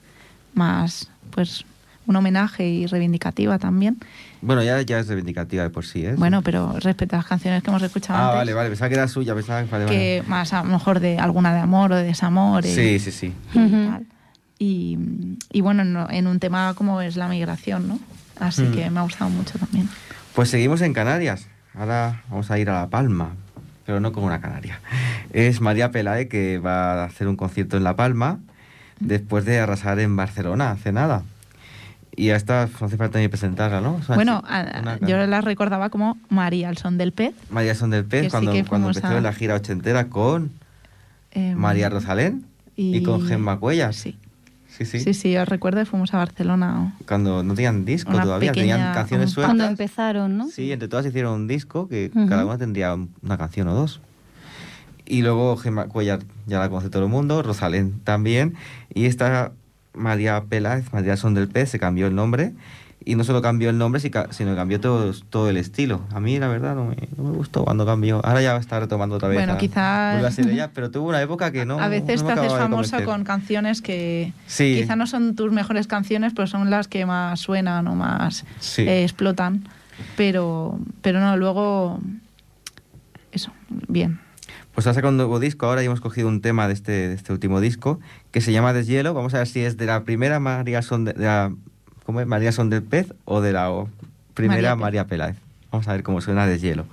más 0.54 1.10
pues 1.32 1.64
un 2.06 2.14
homenaje 2.14 2.68
y 2.68 2.86
reivindicativa 2.86 3.58
también. 3.58 3.96
Bueno, 4.40 4.62
ya, 4.62 4.80
ya 4.82 5.00
es 5.00 5.08
reivindicativa 5.08 5.64
de 5.64 5.70
por 5.70 5.84
sí, 5.84 6.06
¿eh? 6.06 6.14
Bueno, 6.16 6.42
pero 6.42 6.78
respecto 6.78 7.16
a 7.16 7.18
las 7.18 7.26
canciones 7.26 7.64
que 7.64 7.70
hemos 7.70 7.82
escuchado 7.82 8.16
Ah, 8.16 8.26
antes, 8.26 8.36
vale, 8.38 8.54
vale, 8.54 8.68
pensaba 8.68 8.88
que 8.90 8.94
era 8.94 9.08
suya, 9.08 9.34
pensaba 9.34 9.64
que... 9.64 9.70
Vale, 9.72 9.84
vale. 9.86 9.96
que 9.96 10.22
más 10.28 10.52
a 10.52 10.62
lo 10.62 10.70
mejor 10.70 11.00
de 11.00 11.18
alguna 11.18 11.52
de 11.52 11.58
amor 11.58 11.90
o 11.90 11.96
de 11.96 12.04
desamor. 12.04 12.64
eh, 12.64 12.72
Sí, 12.72 13.00
sí, 13.00 13.10
sí. 13.10 13.32
y 13.54 13.58
Ujú. 13.58 14.04
Y, 14.58 14.98
y 15.52 15.60
bueno, 15.60 15.84
no- 15.84 16.08
en 16.10 16.26
un 16.26 16.38
tema 16.40 16.74
como 16.74 17.00
es 17.00 17.16
la 17.16 17.28
migración, 17.28 17.88
¿no? 17.88 17.98
Así 18.38 18.62
Mm. 18.62 18.72
que 18.72 18.90
me 18.90 19.00
ha 19.00 19.02
gustado 19.02 19.30
mucho 19.30 19.58
también. 19.58 19.88
Pues 20.34 20.48
seguimos 20.50 20.80
en 20.80 20.92
Canarias. 20.92 21.46
Ahora 21.74 22.22
vamos 22.30 22.50
a 22.50 22.58
ir 22.58 22.70
a 22.70 22.74
La 22.82 22.86
Palma, 22.88 23.30
pero 23.84 24.00
no 24.00 24.12
con 24.12 24.24
una 24.24 24.40
canaria. 24.40 24.80
Es 25.32 25.60
María 25.60 25.90
Pelae 25.90 26.28
que 26.28 26.58
va 26.58 27.02
a 27.02 27.04
hacer 27.04 27.26
un 27.28 27.36
concierto 27.36 27.76
en 27.76 27.84
La 27.84 27.96
Palma 27.96 28.38
después 29.00 29.44
de 29.44 29.58
arrasar 29.58 29.98
en 29.98 30.14
Barcelona 30.16 30.70
hace 30.70 30.92
nada. 30.92 31.22
Y 32.16 32.30
a 32.30 32.36
esta 32.36 32.68
no 32.80 32.86
hace 32.86 32.96
falta 32.96 33.18
ni 33.18 33.26
presentarla, 33.26 33.80
¿no? 33.80 34.00
Bueno, 34.14 34.40
una- 34.46 35.00
yo 35.00 35.16
la 35.26 35.40
recordaba 35.40 35.90
como 35.90 36.16
María, 36.28 36.70
el 36.70 36.76
son 36.78 36.96
del 36.96 37.10
pez. 37.10 37.34
María 37.50 37.74
Son 37.74 37.90
del 37.90 38.04
Pez, 38.04 38.26
sí 38.26 38.30
cuando, 38.30 38.52
que 38.52 38.64
cuando 38.64 38.88
empezó 38.88 39.08
a- 39.08 39.20
la 39.20 39.32
gira 39.32 39.56
ochentera 39.56 40.06
con 40.06 40.52
eh, 41.32 41.56
María 41.56 41.88
Rosalén 41.88 42.44
y, 42.76 43.02
con 43.02 43.26
Gemma 43.26 43.58
Cuellas. 43.58 43.96
Sí. 43.96 44.16
Sí, 44.76 44.84
sí. 44.84 44.98
sí, 45.00 45.14
sí, 45.14 45.32
yo 45.32 45.44
recuerdo 45.44 45.78
que 45.80 45.86
fuimos 45.86 46.12
a 46.14 46.16
Barcelona. 46.18 46.96
Cuando 47.06 47.42
no 47.44 47.54
tenían 47.54 47.84
disco 47.84 48.10
Una 48.10 48.22
todavía, 48.24 48.50
pequeña- 48.52 48.74
tenían 48.76 48.94
canciones 48.94 49.30
sueltas. 49.30 49.50
Cuando 49.54 49.64
empezaron, 49.66 50.36
¿no? 50.36 50.48
Sí, 50.48 50.72
entre 50.72 50.88
todas 50.88 51.06
hicieron 51.06 51.34
un 51.34 51.46
disco 51.46 51.88
que 51.88 52.10
cada 52.28 52.44
una 52.44 52.58
tendría 52.58 52.94
una 52.94 53.38
canción 53.38 53.68
o 53.68 53.74
dos. 53.74 54.00
Y 55.06 55.22
luego 55.22 55.56
Gemma 55.56 55.86
Cuellar 55.86 56.20
ya 56.46 56.58
la 56.58 56.68
conoce 56.68 56.88
todo 56.90 57.04
el 57.04 57.08
mundo, 57.10 57.42
Rosalén 57.42 58.00
también. 58.04 58.54
Y 58.92 59.04
esta 59.06 59.52
María 59.92 60.42
Peláez, 60.48 60.92
María 60.92 61.16
Son 61.16 61.34
del 61.34 61.46
Pez, 61.48 61.68
se 61.70 61.78
cambió 61.78 62.06
el 62.08 62.14
nombre. 62.14 62.52
Y 63.06 63.16
no 63.16 63.24
solo 63.24 63.42
cambió 63.42 63.68
el 63.68 63.76
nombre, 63.76 64.00
sino 64.00 64.22
que 64.30 64.56
cambió 64.56 64.80
todo, 64.80 65.12
todo 65.28 65.50
el 65.50 65.58
estilo. 65.58 66.00
A 66.12 66.20
mí, 66.20 66.38
la 66.38 66.48
verdad, 66.48 66.74
no 66.74 66.86
me, 66.86 66.96
no 67.18 67.24
me 67.24 67.36
gustó 67.36 67.64
cuando 67.64 67.84
cambió. 67.84 68.24
Ahora 68.24 68.40
ya 68.40 68.56
está 68.56 68.80
retomando 68.80 69.16
otra 69.16 69.28
vez. 69.28 69.36
Bueno, 69.38 69.52
a- 69.52 69.58
quizá- 69.58 70.12
vuelve 70.12 70.28
a 70.28 70.30
ser 70.30 70.48
ella, 70.48 70.70
pero 70.74 70.90
tuvo 70.90 71.10
una 71.10 71.20
época 71.20 71.50
que 71.52 71.66
no. 71.66 71.78
a 71.78 71.88
veces 71.88 72.22
no 72.22 72.28
te 72.32 72.40
haces 72.40 72.52
famosa 72.54 73.04
con 73.04 73.24
canciones 73.24 73.82
que 73.82 74.32
Sí. 74.46 74.78
quizá 74.80 74.96
no 74.96 75.06
son 75.06 75.34
tus 75.36 75.52
mejores 75.52 75.86
canciones, 75.86 76.32
pero 76.34 76.46
son 76.46 76.70
las 76.70 76.88
que 76.88 77.04
más 77.04 77.40
suenan 77.40 77.86
o 77.88 77.94
más 77.94 78.44
Sí. 78.60 78.82
eh, 78.82 79.02
explotan. 79.02 79.68
Pero, 80.16 80.78
pero 81.02 81.20
no, 81.20 81.36
luego. 81.36 82.00
Eso, 83.32 83.52
bien. 83.88 84.20
Pues 84.74 84.86
ha 84.86 84.94
sacado 84.94 85.10
un 85.10 85.16
nuevo 85.16 85.38
disco 85.40 85.66
ahora 85.66 85.82
y 85.82 85.86
hemos 85.86 86.00
cogido 86.00 86.26
un 86.28 86.40
tema 86.40 86.66
de 86.68 86.74
este, 86.74 86.92
de 87.08 87.14
este 87.14 87.32
último 87.32 87.60
disco 87.60 88.00
que 88.32 88.40
se 88.40 88.50
llama 88.52 88.72
Deshielo. 88.72 89.14
Vamos 89.14 89.34
a 89.34 89.38
ver 89.38 89.46
si 89.46 89.60
es 89.60 89.76
de 89.76 89.86
la 89.86 90.04
primera 90.04 90.40
María 90.40 90.82
Son, 90.82 91.04
de 91.04 91.14
la, 91.16 91.52
¿cómo 92.04 92.20
es? 92.20 92.26
María 92.26 92.52
Son 92.52 92.70
del 92.70 92.82
Pez 92.82 93.12
o 93.24 93.40
de 93.40 93.52
la 93.52 93.70
o- 93.70 93.88
primera 94.34 94.74
María 94.74 94.76
María 94.76 95.06
Peláez. 95.06 95.36
Vamos 95.70 95.88
a 95.88 95.92
ver 95.92 96.02
cómo 96.02 96.20
suena 96.20 96.46
Deshielo. 96.46 96.84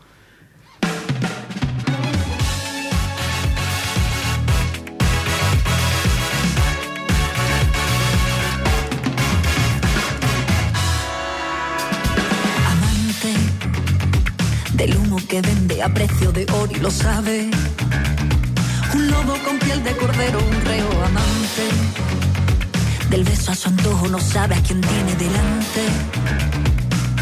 amante 12.71 13.33
del 14.73 14.95
humo 14.97 15.17
que 15.27 15.41
vende 15.41 15.81
a 15.81 15.89
precio 15.93 16.31
de 16.31 16.45
oro 16.53 16.71
y 16.75 16.79
lo 16.79 16.91
sabe. 16.91 17.49
Un 18.93 19.09
lobo 19.09 19.33
con 19.45 19.57
piel 19.59 19.83
de 19.83 19.91
cordero, 19.95 20.39
un 20.39 20.65
reo 20.65 20.89
amante. 21.05 21.65
Del 23.11 23.25
beso 23.25 23.51
a 23.51 23.55
su 23.55 23.67
antojo 23.67 24.07
no 24.07 24.19
sabe 24.19 24.55
a 24.55 24.61
quién 24.61 24.79
tiene 24.79 25.13
delante. 25.15 25.83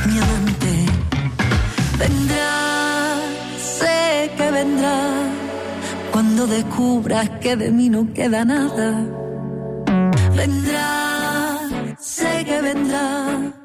Mi 0.06 0.20
amante 0.20 0.86
vendrá, 1.98 3.18
sé 3.58 4.32
que 4.38 4.52
vendrá. 4.52 4.98
Cuando 6.12 6.46
descubras 6.46 7.28
que 7.42 7.56
de 7.56 7.72
mí 7.72 7.90
no 7.90 8.14
queda 8.14 8.46
nada. 8.46 9.04
Vendrá, 10.36 11.60
sé 11.98 12.46
que 12.46 12.62
vendrá 12.62 13.59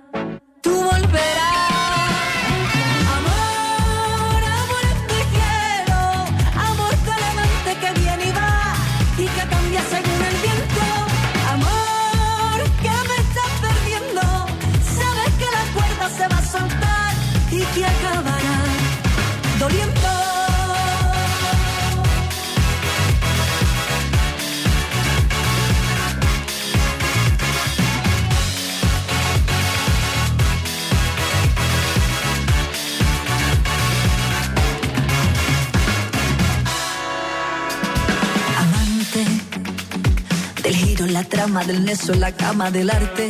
trama 41.24 41.64
del 41.64 41.84
neso 41.84 42.12
en 42.12 42.20
la 42.20 42.32
cama 42.32 42.70
del 42.70 42.90
arte. 42.90 43.28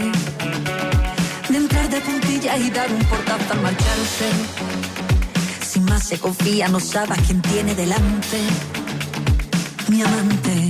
De 1.48 1.56
entrar 1.56 1.88
de 1.88 2.00
puntillas 2.00 2.58
y 2.60 2.70
dar 2.70 2.90
un 2.92 3.04
portazo 3.04 3.52
al 3.52 3.60
marcharse. 3.60 4.28
Sin 5.66 5.84
más 5.84 6.04
se 6.04 6.18
confía 6.18 6.68
no 6.68 6.80
sabe 6.80 7.14
a 7.14 7.16
quién 7.16 7.40
tiene 7.42 7.74
delante. 7.74 8.38
Mi 9.88 10.02
amante 10.02 10.68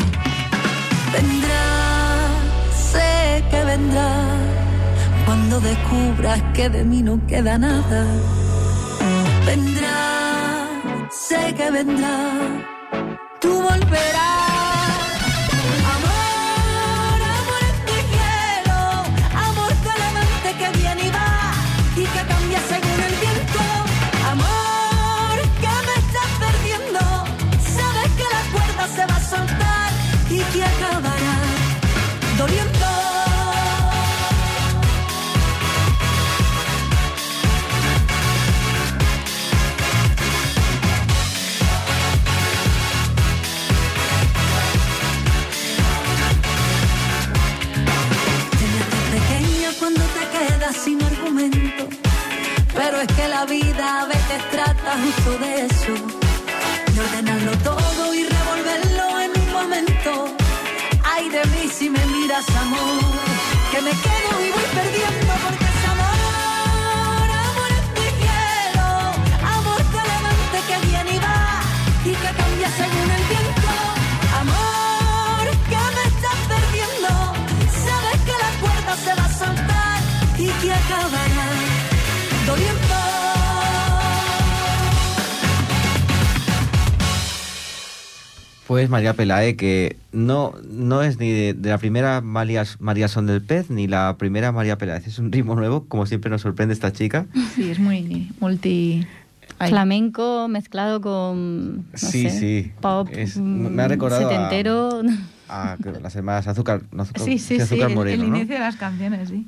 vendrá 1.12 1.64
sé 2.92 3.44
que 3.50 3.64
vendrá. 3.64 4.10
Cuando 5.24 5.60
descubras 5.60 6.42
que 6.54 6.68
de 6.68 6.84
mí 6.84 7.02
no 7.02 7.24
queda 7.26 7.58
nada. 7.58 8.06
Vendrá 9.46 10.24
sé 11.10 11.54
que 11.54 11.70
vendrá. 11.70 12.16
Tú 13.40 13.52
volverás. 13.62 14.33
Pero 52.84 53.00
es 53.00 53.06
que 53.16 53.28
la 53.28 53.46
vida 53.46 54.02
a 54.02 54.04
veces 54.04 54.40
trata 54.50 54.92
justo 55.02 55.38
de 55.38 55.64
eso. 55.64 55.94
De 56.92 57.00
ordenarlo 57.00 57.52
todo 57.70 58.14
y 58.14 58.24
revolverlo 58.24 59.20
en 59.20 59.30
un 59.40 59.52
momento. 59.52 60.36
Ay 61.02 61.30
de 61.30 61.42
mí 61.46 61.66
si 61.72 61.88
me 61.88 62.04
miras 62.04 62.46
amor, 62.50 63.00
que 63.72 63.80
me 63.80 63.90
quedo 63.90 64.32
y 64.46 64.50
voy 64.50 64.73
Pues 88.74 88.90
María 88.90 89.14
Pelae, 89.14 89.54
que 89.54 89.94
no, 90.10 90.52
no 90.68 91.04
es 91.04 91.20
ni 91.20 91.30
de, 91.30 91.54
de 91.54 91.68
la 91.70 91.78
primera 91.78 92.20
María, 92.20 92.64
María 92.80 93.06
Son 93.06 93.24
del 93.24 93.40
Pez 93.40 93.70
ni 93.70 93.86
la 93.86 94.16
primera 94.18 94.50
María 94.50 94.76
Peláez. 94.78 95.06
Es 95.06 95.20
un 95.20 95.30
ritmo 95.30 95.54
nuevo, 95.54 95.84
como 95.86 96.06
siempre 96.06 96.28
nos 96.28 96.40
sorprende 96.40 96.74
esta 96.74 96.92
chica. 96.92 97.26
Sí, 97.54 97.70
es 97.70 97.78
muy 97.78 98.32
multi... 98.40 99.06
ay, 99.60 99.70
Flamenco 99.70 100.48
mezclado 100.48 101.00
con. 101.00 101.76
No 101.76 101.84
Sí, 101.94 102.28
sé, 102.28 102.30
sí. 102.40 102.72
Pop. 102.80 103.08
Es- 103.12 103.36
mm, 103.36 103.40
me 103.42 103.82
ha 103.84 103.86
recordado 103.86 104.28
a- 104.28 104.32
Setentero. 104.32 105.02
A 105.48 105.76
las 106.02 106.16
hermanas 106.16 106.48
Azúcar, 106.48 106.82
no, 106.90 107.04
Azúcar, 107.04 107.22
Sí, 107.22 107.38
sí, 107.38 107.54
sí, 107.54 107.60
Azúcar 107.62 107.90
el, 107.90 107.94
Moreno, 107.94 108.24
el 108.24 108.30
¿no? 108.30 108.36
inicio 108.38 108.54
de 108.56 108.60
las 108.60 108.74
canciones, 108.74 109.28
sí. 109.28 109.46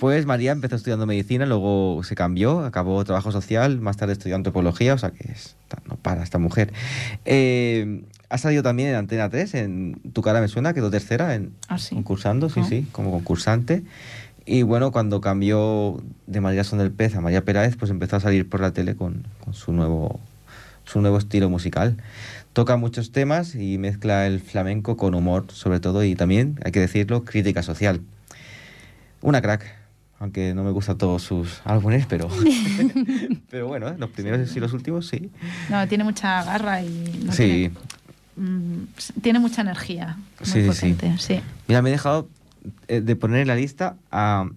Pues 0.00 0.26
María 0.26 0.50
empezó 0.50 0.74
estudiando 0.74 1.06
medicina, 1.06 1.46
luego 1.46 2.02
se 2.02 2.16
cambió, 2.16 2.64
acabó 2.64 3.04
trabajo 3.04 3.30
social, 3.30 3.80
más 3.80 3.96
tarde 3.98 4.14
estudió 4.14 4.34
antropología, 4.34 4.94
o 4.94 4.98
sea 4.98 5.12
que 5.12 5.30
es- 5.30 5.54
no 5.88 5.94
para 5.94 6.24
esta 6.24 6.38
mujer. 6.38 6.72
Eh, 7.24 8.02
ha 8.30 8.38
salido 8.38 8.62
también 8.62 8.90
en 8.90 8.94
Antena 8.96 9.28
3, 9.30 9.54
en 9.54 10.00
Tu 10.12 10.20
cara 10.22 10.40
me 10.40 10.48
suena, 10.48 10.74
quedó 10.74 10.90
tercera 10.90 11.34
en 11.34 11.52
Ah, 11.68 11.78
sí. 11.78 11.94
concursando, 11.94 12.48
sí, 12.50 12.60
Ah. 12.62 12.66
sí, 12.68 12.86
como 12.92 13.10
concursante. 13.10 13.82
Y 14.44 14.62
bueno, 14.62 14.92
cuando 14.92 15.20
cambió 15.20 16.02
de 16.26 16.40
María 16.40 16.64
Son 16.64 16.78
del 16.78 16.90
Pez 16.90 17.14
a 17.16 17.20
María 17.20 17.44
Peláez, 17.44 17.76
pues 17.76 17.90
empezó 17.90 18.16
a 18.16 18.20
salir 18.20 18.48
por 18.48 18.60
la 18.60 18.72
tele 18.72 18.96
con, 18.96 19.26
con 19.44 19.54
su 19.54 19.72
nuevo 19.72 20.20
su 20.84 21.02
nuevo 21.02 21.18
estilo 21.18 21.50
musical. 21.50 21.98
Toca 22.54 22.78
muchos 22.78 23.12
temas 23.12 23.54
y 23.54 23.76
mezcla 23.76 24.26
el 24.26 24.40
flamenco 24.40 24.96
con 24.96 25.14
humor, 25.14 25.44
sobre 25.52 25.80
todo, 25.80 26.02
y 26.02 26.14
también, 26.14 26.58
hay 26.64 26.72
que 26.72 26.80
decirlo, 26.80 27.24
crítica 27.26 27.62
social. 27.62 28.00
Una 29.20 29.42
crack, 29.42 29.66
aunque 30.18 30.54
no 30.54 30.64
me 30.64 30.70
gustan 30.70 30.96
todos 30.96 31.20
sus 31.22 31.60
álbumes, 31.64 32.06
pero, 32.08 32.28
pero 33.50 33.68
bueno, 33.68 33.88
¿eh? 33.88 33.96
los 33.98 34.08
primeros 34.10 34.56
y 34.56 34.60
los 34.60 34.72
últimos 34.72 35.06
sí. 35.08 35.30
No, 35.68 35.86
tiene 35.88 36.04
mucha 36.04 36.42
garra 36.44 36.82
y... 36.82 37.20
no 37.24 37.32
sí, 37.32 37.44
Tiene, 37.44 37.74
mm, 38.38 39.20
tiene 39.22 39.38
mucha 39.38 39.62
energía. 39.62 40.16
Muy 40.40 40.46
Sí, 40.46 40.62
sí, 40.62 40.72
sí. 40.72 40.92
potente, 40.94 41.18
sí. 41.18 41.40
mira, 41.66 41.82
me 41.82 41.88
he 41.90 41.92
dejado 41.92 42.28
eh, 42.88 43.00
de 43.00 43.16
poner 43.16 43.40
en 43.40 43.48
la 43.48 43.54
lista 43.56 43.96
a, 44.10 44.48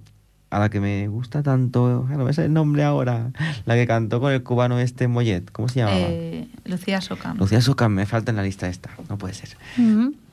a 0.50 0.60
la 0.60 0.70
que 0.70 0.80
me 0.82 1.08
gusta 1.08 1.44
tanto, 1.44 2.06
no 2.10 2.26
me 2.26 2.34
sé 2.34 2.46
el 2.46 2.54
nombre 2.54 2.84
ahora, 2.84 3.32
la 3.66 3.76
que 3.76 3.88
cantó 3.88 4.20
con 4.20 4.32
el 4.34 4.44
cubano 4.44 4.80
este 4.80 5.08
Mollet, 5.08 5.50
¿cómo 5.52 5.70
se 5.70 5.80
llamaba? 5.80 5.98
Eh, 6.00 6.48
Lucía 6.66 7.00
Soca. 7.00 7.34
Lucía 7.36 7.62
Soca, 7.62 7.88
me 7.90 8.06
falta 8.06 8.32
en 8.32 8.38
la 8.38 8.44
lista 8.44 8.68
esta, 8.68 8.90
no 9.10 9.18
puede 9.18 9.34
ser. 9.34 9.50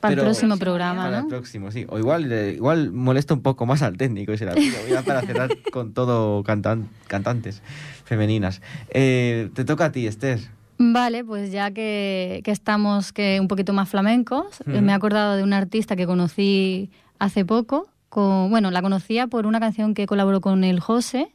Para 0.01 0.11
Pero- 0.11 0.21
el 0.23 0.27
próximo 0.27 0.57
programa, 0.57 1.03
Para 1.03 1.19
el 1.19 1.27
próximo, 1.27 1.71
sí. 1.71 1.85
O 1.89 1.97
igual, 1.99 2.29
eh, 2.31 2.53
igual 2.55 2.91
molesta 2.91 3.33
un 3.33 3.41
poco 3.41 3.65
más 3.65 3.81
al 3.81 3.95
técnico 3.97 4.33
y 4.33 4.37
será 4.37 4.55
"Tío, 4.55 4.73
voy 4.87 4.95
a 4.97 5.01
para 5.03 5.21
cerrar 5.21 5.49
con 5.71 5.93
todo 5.93 6.43
cantan- 6.43 6.87
cantantes 7.07 7.61
femeninas. 8.05 8.61
Eh, 8.89 9.49
te 9.53 9.63
toca 9.65 9.85
a 9.85 9.91
ti, 9.91 10.05
Esther. 10.07 10.39
Vale, 10.81 11.25
pues 11.25 11.51
ya 11.51 11.71
que, 11.71 12.39
que 12.45 12.51
estamos 12.51 13.11
que 13.11 13.37
un 13.41 13.49
poquito 13.49 13.73
más 13.73 13.89
flamencos, 13.89 14.61
eh, 14.65 14.79
me 14.79 14.93
he 14.93 14.95
acordado 14.95 15.35
de 15.35 15.43
una 15.43 15.57
artista 15.57 15.97
que 15.97 16.05
conocí 16.07 16.89
hace 17.19 17.43
poco. 17.43 17.89
Con, 18.07 18.49
bueno, 18.49 18.71
la 18.71 18.81
conocía 18.81 19.27
por 19.27 19.45
una 19.45 19.59
canción 19.59 19.93
que 19.93 20.05
colaboró 20.05 20.39
con 20.39 20.63
el 20.63 20.79
José, 20.79 21.33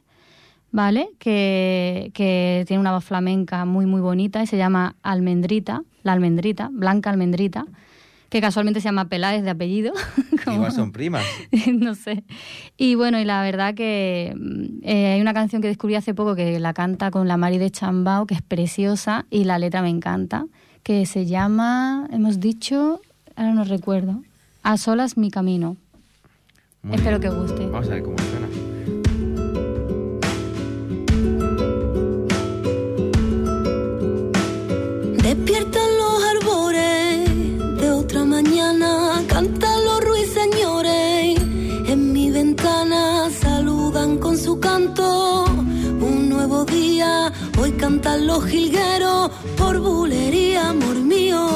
¿vale? 0.71 1.09
Que, 1.19 2.09
que 2.15 2.65
tiene 2.67 2.81
una 2.81 2.91
voz 2.91 3.05
flamenca 3.05 3.65
muy, 3.65 3.85
muy 3.85 4.01
bonita 4.01 4.41
y 4.41 4.47
se 4.47 4.57
llama 4.57 4.95
Almendrita, 5.03 5.83
la 6.01 6.13
Almendrita, 6.13 6.69
Blanca 6.73 7.11
Almendrita, 7.11 7.67
que 8.29 8.41
casualmente 8.41 8.81
se 8.81 8.85
llama 8.85 9.07
Peláez 9.09 9.43
de 9.43 9.49
apellido. 9.51 9.93
como- 10.45 10.57
Igual 10.57 10.71
son 10.71 10.91
primas. 10.91 11.23
no 11.73 11.95
sé. 11.95 12.23
Y 12.77 12.95
bueno, 12.95 13.19
y 13.19 13.25
la 13.25 13.41
verdad 13.41 13.73
que 13.75 14.33
mm, 14.35 14.65
eh, 14.83 15.13
hay 15.13 15.21
una 15.21 15.33
canción 15.33 15.61
que 15.61 15.67
descubrí 15.67 15.95
hace 15.95 16.13
poco 16.13 16.35
que 16.35 16.59
la 16.59 16.73
canta 16.73 17.11
con 17.11 17.27
la 17.27 17.37
Mari 17.37 17.57
de 17.57 17.71
Chambao, 17.71 18.25
que 18.27 18.33
es 18.35 18.41
preciosa 18.41 19.25
y 19.29 19.43
la 19.45 19.59
letra 19.59 19.81
me 19.81 19.89
encanta, 19.89 20.45
que 20.83 21.05
se 21.05 21.25
llama, 21.25 22.07
hemos 22.11 22.39
dicho, 22.39 23.01
ahora 23.35 23.53
no 23.53 23.63
recuerdo, 23.63 24.21
A 24.63 24.77
solas 24.77 25.17
mi 25.17 25.29
camino. 25.31 25.77
Muy 26.83 26.95
Espero 26.97 27.19
bien. 27.19 27.31
que 27.33 27.37
guste. 27.39 27.65
Vamos 27.67 27.87
a 27.87 27.91
ver 27.95 28.03
cómo 28.03 28.15
suena. 28.17 28.47
Despiertan 35.21 35.97
los 35.97 36.23
arbores 36.23 36.44
hoy 47.59 47.71
cantan 47.73 48.27
los 48.27 48.45
jilgueros 48.45 49.31
por 49.57 49.79
bulería, 49.79 50.69
amor 50.69 50.95
mío. 50.95 51.47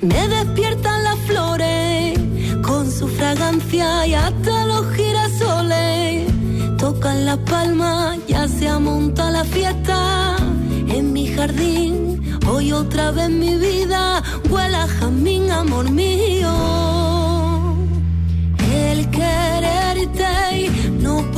Me 0.00 0.28
despiertan 0.28 1.04
las 1.04 1.18
flores 1.20 2.18
con 2.62 2.90
su 2.90 3.06
fragancia 3.08 4.06
y 4.06 4.14
hasta 4.14 4.64
los 4.66 4.92
girasoles 4.94 6.32
tocan 6.78 7.24
las 7.24 7.38
palmas, 7.38 8.18
ya 8.26 8.48
se 8.48 8.68
amonta 8.68 9.30
la 9.30 9.44
fiesta 9.44 10.36
en 10.88 11.12
mi 11.12 11.28
jardín. 11.28 12.38
Hoy 12.48 12.72
otra 12.72 13.12
vez 13.12 13.30
mi 13.30 13.54
vida 13.56 14.22
huele 14.50 14.76
a 14.76 14.88
jazmín, 14.88 15.50
amor 15.50 15.88
mío. 15.90 16.52
El 18.74 19.08
quererte 19.10 20.70
no 20.98 21.30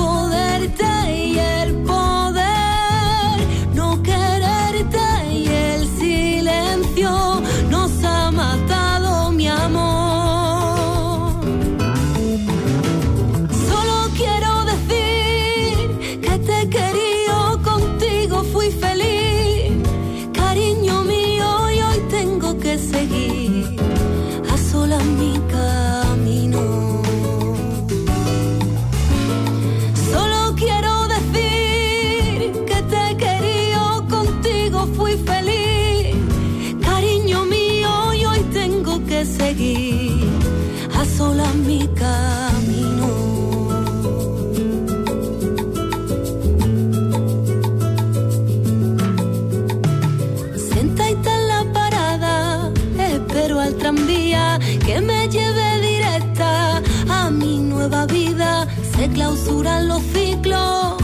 clausuran 59.45 59.89
los 59.89 60.03
ciclos, 60.03 60.95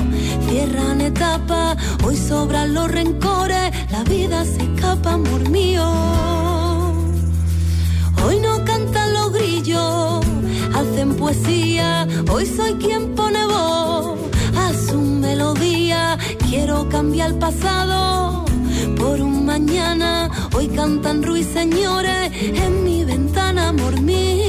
cierran 0.48 1.00
etapas, 1.00 1.76
hoy 2.04 2.16
sobran 2.16 2.72
los 2.72 2.90
rencores, 2.90 3.70
la 3.90 4.02
vida 4.04 4.44
se 4.44 4.62
escapa, 4.62 5.12
amor 5.12 5.48
mío. 5.50 5.84
Hoy 8.24 8.40
no 8.40 8.64
cantan 8.64 9.12
los 9.12 9.32
grillos, 9.32 10.24
hacen 10.74 11.16
poesía. 11.16 12.08
Hoy 12.30 12.46
soy 12.46 12.74
quien 12.74 13.14
pone 13.14 13.44
voz 13.44 14.18
a 14.56 14.72
su 14.72 14.98
melodía. 15.00 16.18
Quiero 16.48 16.88
cambiar 16.88 17.32
el 17.32 17.38
pasado 17.38 18.44
por 18.96 19.20
un 19.20 19.44
mañana. 19.44 20.30
Hoy 20.54 20.68
cantan 20.68 21.22
ruiseñores 21.22 22.32
en 22.32 22.84
mi 22.84 23.04
ventana, 23.04 23.68
amor 23.68 24.00
mío. 24.00 24.39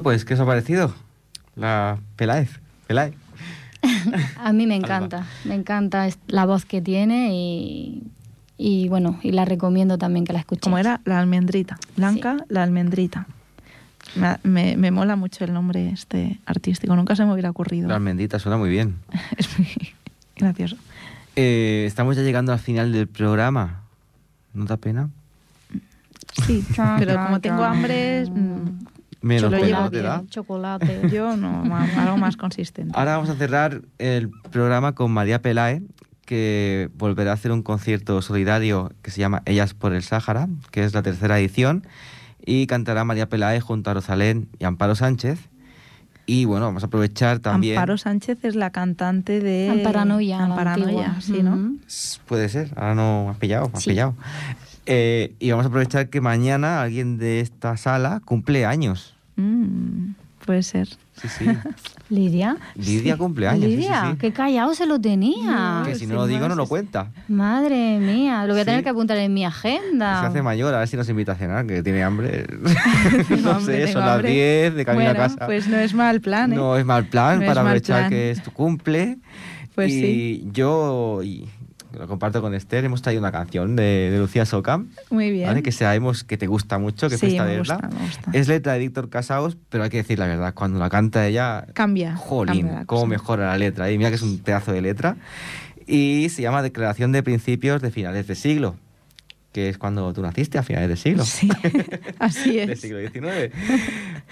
Bueno, 0.00 0.14
pues, 0.16 0.24
¿qué 0.24 0.32
os 0.32 0.40
ha 0.40 0.46
parecido? 0.46 0.94
La 1.56 1.98
Peláez. 2.16 2.58
Peláez. 2.86 3.12
A 4.38 4.50
mí 4.54 4.66
me 4.66 4.74
encanta, 4.76 5.26
me 5.44 5.54
encanta 5.54 6.08
la 6.26 6.46
voz 6.46 6.64
que 6.64 6.80
tiene 6.80 7.34
y, 7.34 8.02
y 8.56 8.88
bueno, 8.88 9.20
y 9.22 9.32
la 9.32 9.44
recomiendo 9.44 9.98
también 9.98 10.24
que 10.24 10.32
la 10.32 10.38
escuchéis. 10.38 10.62
Como 10.62 10.78
era 10.78 11.02
la 11.04 11.18
almendrita. 11.18 11.78
Blanca, 11.98 12.38
la 12.48 12.62
almendrita. 12.62 13.26
Me, 14.14 14.38
me- 14.42 14.76
me 14.78 14.90
mola 14.90 15.16
mucho 15.16 15.44
el 15.44 15.52
nombre 15.52 15.90
este 15.90 16.40
artístico. 16.46 16.96
Nunca 16.96 17.14
se 17.14 17.26
me 17.26 17.32
hubiera 17.34 17.50
ocurrido. 17.50 17.88
La 17.88 17.96
almendita 17.96 18.38
suena 18.38 18.56
muy 18.56 18.70
bien. 18.70 18.96
es 19.36 19.58
muy 19.58 19.68
gracioso. 20.36 20.76
Eh, 21.36 21.84
estamos 21.86 22.16
ya 22.16 22.22
llegando 22.22 22.54
al 22.54 22.58
final 22.58 22.90
del 22.92 23.06
programa. 23.06 23.82
¿No 24.54 24.64
da 24.64 24.78
pena? 24.78 25.10
Sí, 26.46 26.64
pero 26.98 27.22
como 27.22 27.40
tengo 27.42 27.62
hambre, 27.64 28.24
mm, 28.26 28.68
Menos 29.22 29.50
pena 29.50 29.80
no 29.82 29.90
te 29.90 30.00
da. 30.02 30.22
chocolate. 30.28 31.08
yo 31.12 31.36
no, 31.36 31.62
algo 31.98 32.16
más 32.16 32.36
consistente. 32.36 32.92
Ahora 32.96 33.16
vamos 33.16 33.30
a 33.30 33.34
cerrar 33.34 33.82
el 33.98 34.30
programa 34.50 34.94
con 34.94 35.10
María 35.12 35.42
Pelae, 35.42 35.82
que 36.24 36.88
volverá 36.96 37.32
a 37.32 37.34
hacer 37.34 37.52
un 37.52 37.62
concierto 37.62 38.22
solidario 38.22 38.92
que 39.02 39.10
se 39.10 39.20
llama 39.20 39.42
Ellas 39.46 39.74
por 39.74 39.92
el 39.92 40.02
Sáhara, 40.02 40.48
que 40.70 40.84
es 40.84 40.94
la 40.94 41.02
tercera 41.02 41.38
edición, 41.38 41.86
y 42.46 42.66
cantará 42.66 43.04
María 43.04 43.28
Pelae 43.28 43.60
junto 43.60 43.90
a 43.90 43.94
Rosalén 43.94 44.48
y 44.58 44.64
Amparo 44.64 44.94
Sánchez. 44.94 45.38
Y 46.26 46.44
bueno, 46.44 46.66
vamos 46.66 46.84
a 46.84 46.86
aprovechar 46.86 47.40
también... 47.40 47.76
Amparo 47.76 47.98
Sánchez 47.98 48.44
es 48.44 48.54
la 48.54 48.70
cantante 48.70 49.40
de 49.40 49.68
Amparanoia, 49.68 50.44
Amparanoia, 50.44 51.20
sí, 51.20 51.42
¿no? 51.42 51.74
S- 51.88 52.20
Puede 52.26 52.48
ser, 52.48 52.70
ahora 52.76 52.94
no 52.94 53.30
has 53.30 53.36
pillado, 53.38 53.68
has 53.74 53.82
Sí. 53.82 53.90
pillado. 53.90 54.14
Eh, 54.92 55.34
y 55.38 55.50
vamos 55.52 55.64
a 55.66 55.68
aprovechar 55.68 56.08
que 56.08 56.20
mañana 56.20 56.82
alguien 56.82 57.16
de 57.16 57.38
esta 57.40 57.76
sala 57.76 58.20
cumple 58.24 58.66
años. 58.66 59.14
Mm, 59.36 60.14
puede 60.44 60.64
ser. 60.64 60.88
Sí, 61.14 61.28
sí. 61.28 61.44
Lidia. 62.08 62.56
Lidia 62.74 63.16
cumple 63.16 63.46
años. 63.46 63.66
sí, 63.66 63.70
sí, 63.70 63.76
Lidia, 63.76 64.08
sí. 64.10 64.16
qué 64.18 64.32
callado 64.32 64.74
se 64.74 64.86
lo 64.86 65.00
tenía. 65.00 65.82
Que 65.84 65.94
si 65.94 66.08
no 66.08 66.16
lo 66.16 66.26
digo 66.26 66.48
no 66.48 66.56
lo 66.56 66.66
cuenta. 66.66 67.12
Madre 67.28 68.00
mía, 68.00 68.44
lo 68.46 68.54
voy 68.54 68.62
a 68.62 68.64
tener 68.64 68.80
Sí. 68.80 68.84
que 68.84 68.90
apuntar 68.90 69.16
en 69.18 69.32
mi 69.32 69.42
Se 69.42 69.46
agenda. 69.46 70.26
hace 70.26 70.42
mayor, 70.42 70.74
a 70.74 70.80
ver 70.80 70.88
si 70.88 70.96
nos 70.96 71.08
invita 71.08 71.32
a 71.32 71.34
cenar, 71.36 71.66
que 71.66 71.84
tiene 71.84 72.02
hambre. 72.02 72.46
No 73.42 73.50
hambre, 73.52 73.86
sé, 73.86 73.92
son 73.92 74.00
las 74.02 74.14
hambre. 74.16 74.30
10 74.32 74.74
de 74.74 74.84
camino 74.84 75.04
bueno, 75.04 75.22
a 75.22 75.28
casa. 75.28 75.46
pues 75.46 75.68
no 75.68 75.76
es 75.76 75.94
mal 75.94 76.20
plan, 76.20 76.52
¿eh? 76.52 76.56
No 76.56 76.76
es 76.76 76.84
mal 76.84 77.04
plan 77.06 77.38
No 77.38 77.46
para 77.46 77.60
aprovechar 77.60 78.08
que 78.08 78.32
es 78.32 78.42
tu 78.42 78.50
cumple. 78.50 79.18
Pues 79.76 79.92
y 79.92 80.00
sí. 80.00 80.48
yo, 80.52 81.22
y 81.22 81.48
lo 81.98 82.06
comparto 82.06 82.40
con 82.40 82.54
Esther, 82.54 82.84
hemos 82.84 83.02
traído 83.02 83.20
una 83.20 83.32
canción 83.32 83.76
de, 83.76 84.10
de 84.10 84.18
Lucía 84.18 84.46
Soca, 84.46 84.82
Muy 85.10 85.30
bien. 85.30 85.46
¿vale? 85.48 85.62
que 85.62 85.72
sabemos 85.72 86.24
que 86.24 86.36
te 86.36 86.46
gusta 86.46 86.78
mucho, 86.78 87.08
que 87.08 87.16
Sí, 87.16 87.26
fuiste 87.26 87.38
a 87.40 87.44
me 87.44 87.58
gusta, 87.58 87.78
me 87.92 88.04
gusta. 88.06 88.30
Es 88.32 88.48
letra 88.48 88.74
de 88.74 88.78
Víctor 88.78 89.08
Casaos, 89.10 89.56
pero 89.68 89.84
hay 89.84 89.90
que 89.90 89.98
decir 89.98 90.18
la 90.18 90.26
verdad, 90.26 90.54
cuando 90.54 90.78
la 90.78 90.88
canta 90.90 91.26
ella, 91.26 91.66
Cambia. 91.74 92.14
jolín, 92.16 92.66
cambia 92.68 92.84
cómo 92.86 93.06
mejora 93.06 93.46
la 93.48 93.58
letra. 93.58 93.90
Y 93.90 93.98
mira 93.98 94.10
que 94.10 94.16
es 94.16 94.22
un 94.22 94.38
pedazo 94.38 94.72
de 94.72 94.82
letra. 94.82 95.16
Y 95.86 96.28
se 96.30 96.42
llama 96.42 96.62
Declaración 96.62 97.10
de 97.12 97.22
Principios 97.22 97.82
de 97.82 97.90
Finales 97.90 98.26
de 98.28 98.36
Siglo, 98.36 98.76
que 99.52 99.68
es 99.68 99.78
cuando 99.78 100.12
tú 100.12 100.22
naciste, 100.22 100.58
a 100.58 100.62
finales 100.62 100.88
de 100.88 100.96
siglo. 100.96 101.24
Sí, 101.24 101.48
así 102.20 102.56
Del 102.58 102.70
es. 102.70 102.80
siglo 102.80 103.00
XIX. 103.00 103.52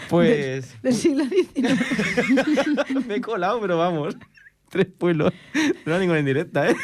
Pues... 0.09 0.81
Del 0.83 0.95
siglo 0.95 1.25
XIX. 1.25 3.05
Me 3.09 3.17
he 3.17 3.21
colado, 3.21 3.61
pero 3.61 3.77
vamos. 3.79 4.17
Tres 4.71 4.87
pueblos. 4.87 5.33
No 5.85 5.93
era 5.93 5.99
ninguna 5.99 6.21
indirecta, 6.21 6.69
¿eh? 6.71 6.77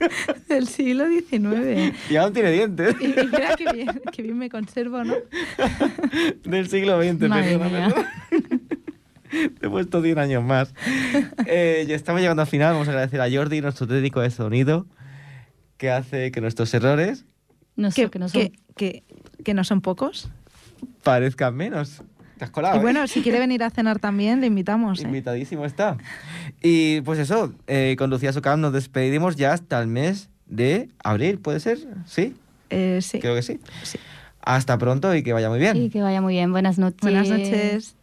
Del 0.48 0.66
siglo 0.68 1.04
XIX. 1.08 1.94
Y 2.10 2.16
aún 2.16 2.32
tiene 2.32 2.50
dientes. 2.52 2.94
Y, 3.00 3.04
y 3.06 3.08
mira 3.08 3.54
qué 3.56 3.72
bien, 3.72 4.02
qué 4.12 4.22
bien 4.22 4.38
me 4.38 4.48
conservo, 4.50 5.02
¿no? 5.04 5.14
Del 6.44 6.68
siglo 6.68 7.00
XX, 7.02 7.28
Madre 7.28 7.58
perdona. 7.58 7.94
Te 9.60 9.66
he 9.66 9.70
puesto 9.70 10.00
100 10.02 10.18
años 10.18 10.44
más. 10.44 10.72
Eh, 11.46 11.84
ya 11.88 11.96
estamos 11.96 12.20
llegando 12.20 12.42
al 12.42 12.48
final. 12.48 12.72
Vamos 12.74 12.88
a 12.88 12.92
agradecer 12.92 13.20
a 13.20 13.30
Jordi, 13.30 13.60
nuestro 13.60 13.86
técnico 13.86 14.20
de 14.20 14.30
sonido, 14.30 14.86
que 15.76 15.90
hace 15.90 16.30
que 16.30 16.40
nuestros 16.40 16.72
errores 16.74 17.24
No 17.74 17.90
sé, 17.90 18.04
Que, 18.04 18.10
que 18.10 18.18
no 18.20 18.28
son. 18.28 18.40
que, 18.42 18.52
que, 18.76 19.02
que 19.44 19.52
no 19.54 19.64
son 19.64 19.80
pocos. 19.80 20.30
parezcan 21.02 21.54
menos. 21.56 22.02
Te 22.38 22.44
has 22.44 22.50
colado, 22.50 22.76
Y 22.76 22.78
¿eh? 22.78 22.82
bueno, 22.82 23.06
si 23.06 23.22
quiere 23.22 23.38
venir 23.38 23.62
a 23.62 23.70
cenar 23.70 23.98
también, 23.98 24.40
le 24.40 24.46
invitamos. 24.46 25.00
¿eh? 25.00 25.04
Invitadísimo 25.04 25.64
está. 25.64 25.96
Y 26.62 27.00
pues 27.00 27.18
eso, 27.18 27.52
eh, 27.66 27.96
con 27.98 28.10
Lucía 28.10 28.32
Socam 28.32 28.60
nos 28.60 28.72
despedimos 28.72 29.36
ya 29.36 29.52
hasta 29.52 29.80
el 29.80 29.86
mes 29.86 30.28
de 30.46 30.90
abril, 31.02 31.38
¿puede 31.38 31.60
ser? 31.60 31.78
¿Sí? 32.06 32.34
Eh, 32.70 33.00
sí. 33.02 33.20
Creo 33.20 33.34
que 33.34 33.42
sí. 33.42 33.58
Sí. 33.82 33.98
Hasta 34.42 34.78
pronto 34.78 35.14
y 35.14 35.22
que 35.22 35.32
vaya 35.32 35.48
muy 35.48 35.58
bien. 35.58 35.76
Y 35.76 35.90
que 35.90 36.02
vaya 36.02 36.20
muy 36.20 36.34
bien. 36.34 36.52
Buenas 36.52 36.78
noches. 36.78 37.00
Buenas 37.00 37.28
noches. 37.28 37.95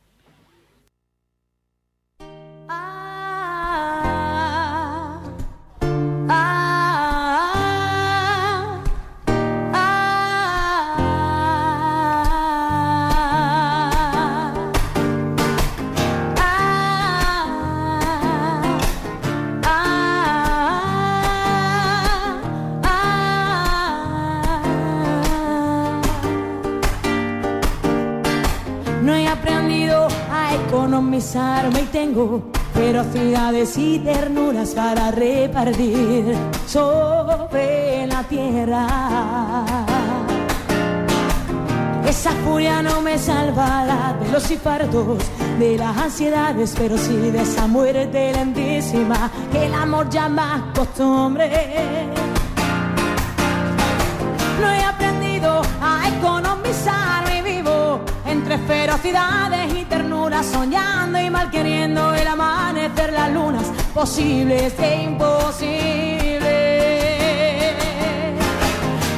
Y 31.16 31.86
tengo 31.92 32.42
ferocidades 32.74 33.78
y 33.78 34.00
ternuras 34.00 34.72
para 34.72 35.12
repartir 35.12 36.36
sobre 36.66 38.08
la 38.08 38.24
tierra. 38.24 38.88
Esa 42.08 42.32
furia 42.44 42.82
no 42.82 43.00
me 43.02 43.20
salvará 43.20 44.18
de 44.20 44.32
los 44.32 44.50
infartos, 44.50 45.20
de 45.60 45.78
las 45.78 45.96
ansiedades, 45.96 46.74
pero 46.76 46.98
sí 46.98 47.16
de 47.16 47.44
esa 47.44 47.68
muerte 47.68 48.32
lentísima 48.34 49.30
que 49.52 49.68
el 49.68 49.74
amor 49.76 50.10
llama 50.10 50.72
costumbre. 50.74 52.10
No 54.60 54.68
he 54.68 54.84
aprendido 54.84 55.62
a 55.80 56.10
economizar 56.10 57.24
y 57.38 57.42
vivo 57.44 58.00
entre 58.26 58.58
ferocidades 58.58 59.63
soñando 60.32 61.20
y 61.20 61.30
mal 61.30 61.52
queriendo 61.52 62.14
el 62.14 62.26
amanecer, 62.26 63.12
las 63.12 63.30
lunas 63.32 63.66
posibles 63.94 64.74
e 64.80 65.04
imposibles. 65.04 66.40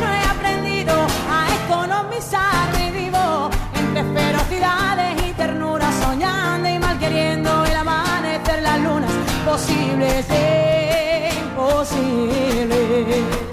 No 0.02 0.12
he 0.12 0.24
aprendido 0.24 0.96
a 1.30 1.48
economizar 1.64 2.70
y 2.86 2.92
vivo 2.92 3.52
entre 3.76 4.04
ferocidades 4.04 5.22
y 5.30 5.34
ternuras, 5.34 5.94
soñando 6.04 6.70
y 6.70 6.80
mal 6.80 6.98
queriendo 6.98 7.66
el 7.66 7.76
amanecer, 7.76 8.64
las 8.64 8.80
lunas 8.80 9.12
posibles 9.46 10.26
e 10.32 11.30
imposibles. 11.44 13.45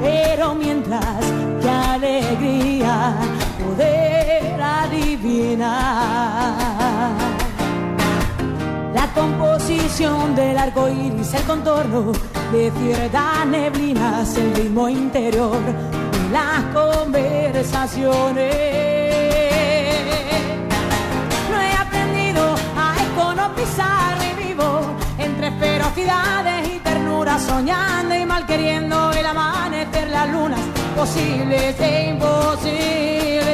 Pero 0.00 0.54
mientras 0.54 1.20
que 1.60 1.68
alegría 1.68 3.12
poder 3.62 4.58
adivinar. 4.58 6.54
La 8.94 9.06
composición 9.14 10.34
del 10.34 10.56
arco 10.56 10.88
iris, 10.88 11.34
el 11.34 11.42
contorno 11.42 12.12
de 12.52 12.72
ciertas 12.78 13.46
neblinas, 13.46 14.34
el 14.38 14.54
ritmo 14.54 14.88
interior 14.88 15.58
de 15.60 16.30
las 16.32 16.62
conversaciones. 16.72 18.54
No 21.50 21.60
he 21.60 21.72
aprendido 21.74 22.54
a 22.76 22.94
economizar 23.12 24.16
y 24.30 24.32
vivo 24.42 24.80
entre 25.18 25.50
ferocidades 25.52 26.66
y 26.66 26.78
soñando 27.38 28.14
y 28.14 28.24
mal 28.24 28.44
queriendo 28.46 29.12
el 29.12 29.24
amanecer, 29.24 30.08
las 30.10 30.28
lunas 30.30 30.60
posibles 30.96 31.78
e 31.78 32.08
imposibles. 32.10 33.44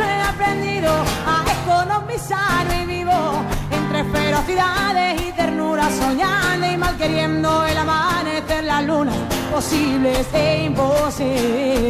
He 0.00 0.22
aprendido 0.28 0.90
a 1.26 1.44
economizar 1.58 2.66
y 2.80 2.86
vivo 2.86 3.42
entre 3.70 4.04
ferocidades 4.04 5.20
y 5.20 5.32
ternuras, 5.32 5.92
soñando 5.94 6.66
y 6.66 6.76
mal 6.76 6.96
queriendo 6.96 7.64
el 7.66 7.76
amanecer, 7.76 8.64
las 8.64 8.84
lunas 8.84 9.16
posibles 9.52 10.26
e 10.32 10.64
imposibles. 10.64 11.84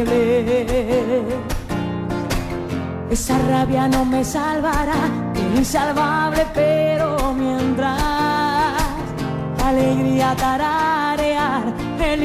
esa 3.09 3.37
rabia 3.49 3.87
no 3.87 4.03
me 4.03 4.25
salvará, 4.25 4.97
insalvable, 5.55 6.45
pero 6.53 7.33
mientras 7.33 8.14
alegría 9.65 10.35
tararear 10.35 11.63
el 11.99 12.23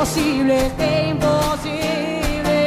imposible, 0.00 0.72
e 0.78 1.08
imposible. 1.10 2.58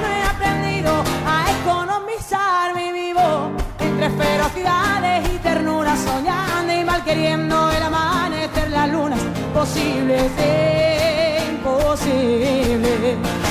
No 0.00 0.06
he 0.06 0.22
aprendido 0.22 1.02
a 1.26 1.50
economizar 1.50 2.76
mi 2.76 2.92
vivo 2.92 3.50
entre 3.80 4.08
ferocidades 4.10 5.34
y 5.34 5.38
ternuras, 5.38 5.98
soñando 5.98 6.72
y 6.72 6.84
mal 6.84 7.02
queriendo 7.02 7.72
el 7.72 7.82
amanecer, 7.82 8.70
las 8.70 8.88
lunas 8.88 9.20
posibles, 9.52 10.30
e 10.38 11.42
imposible. 11.54 13.47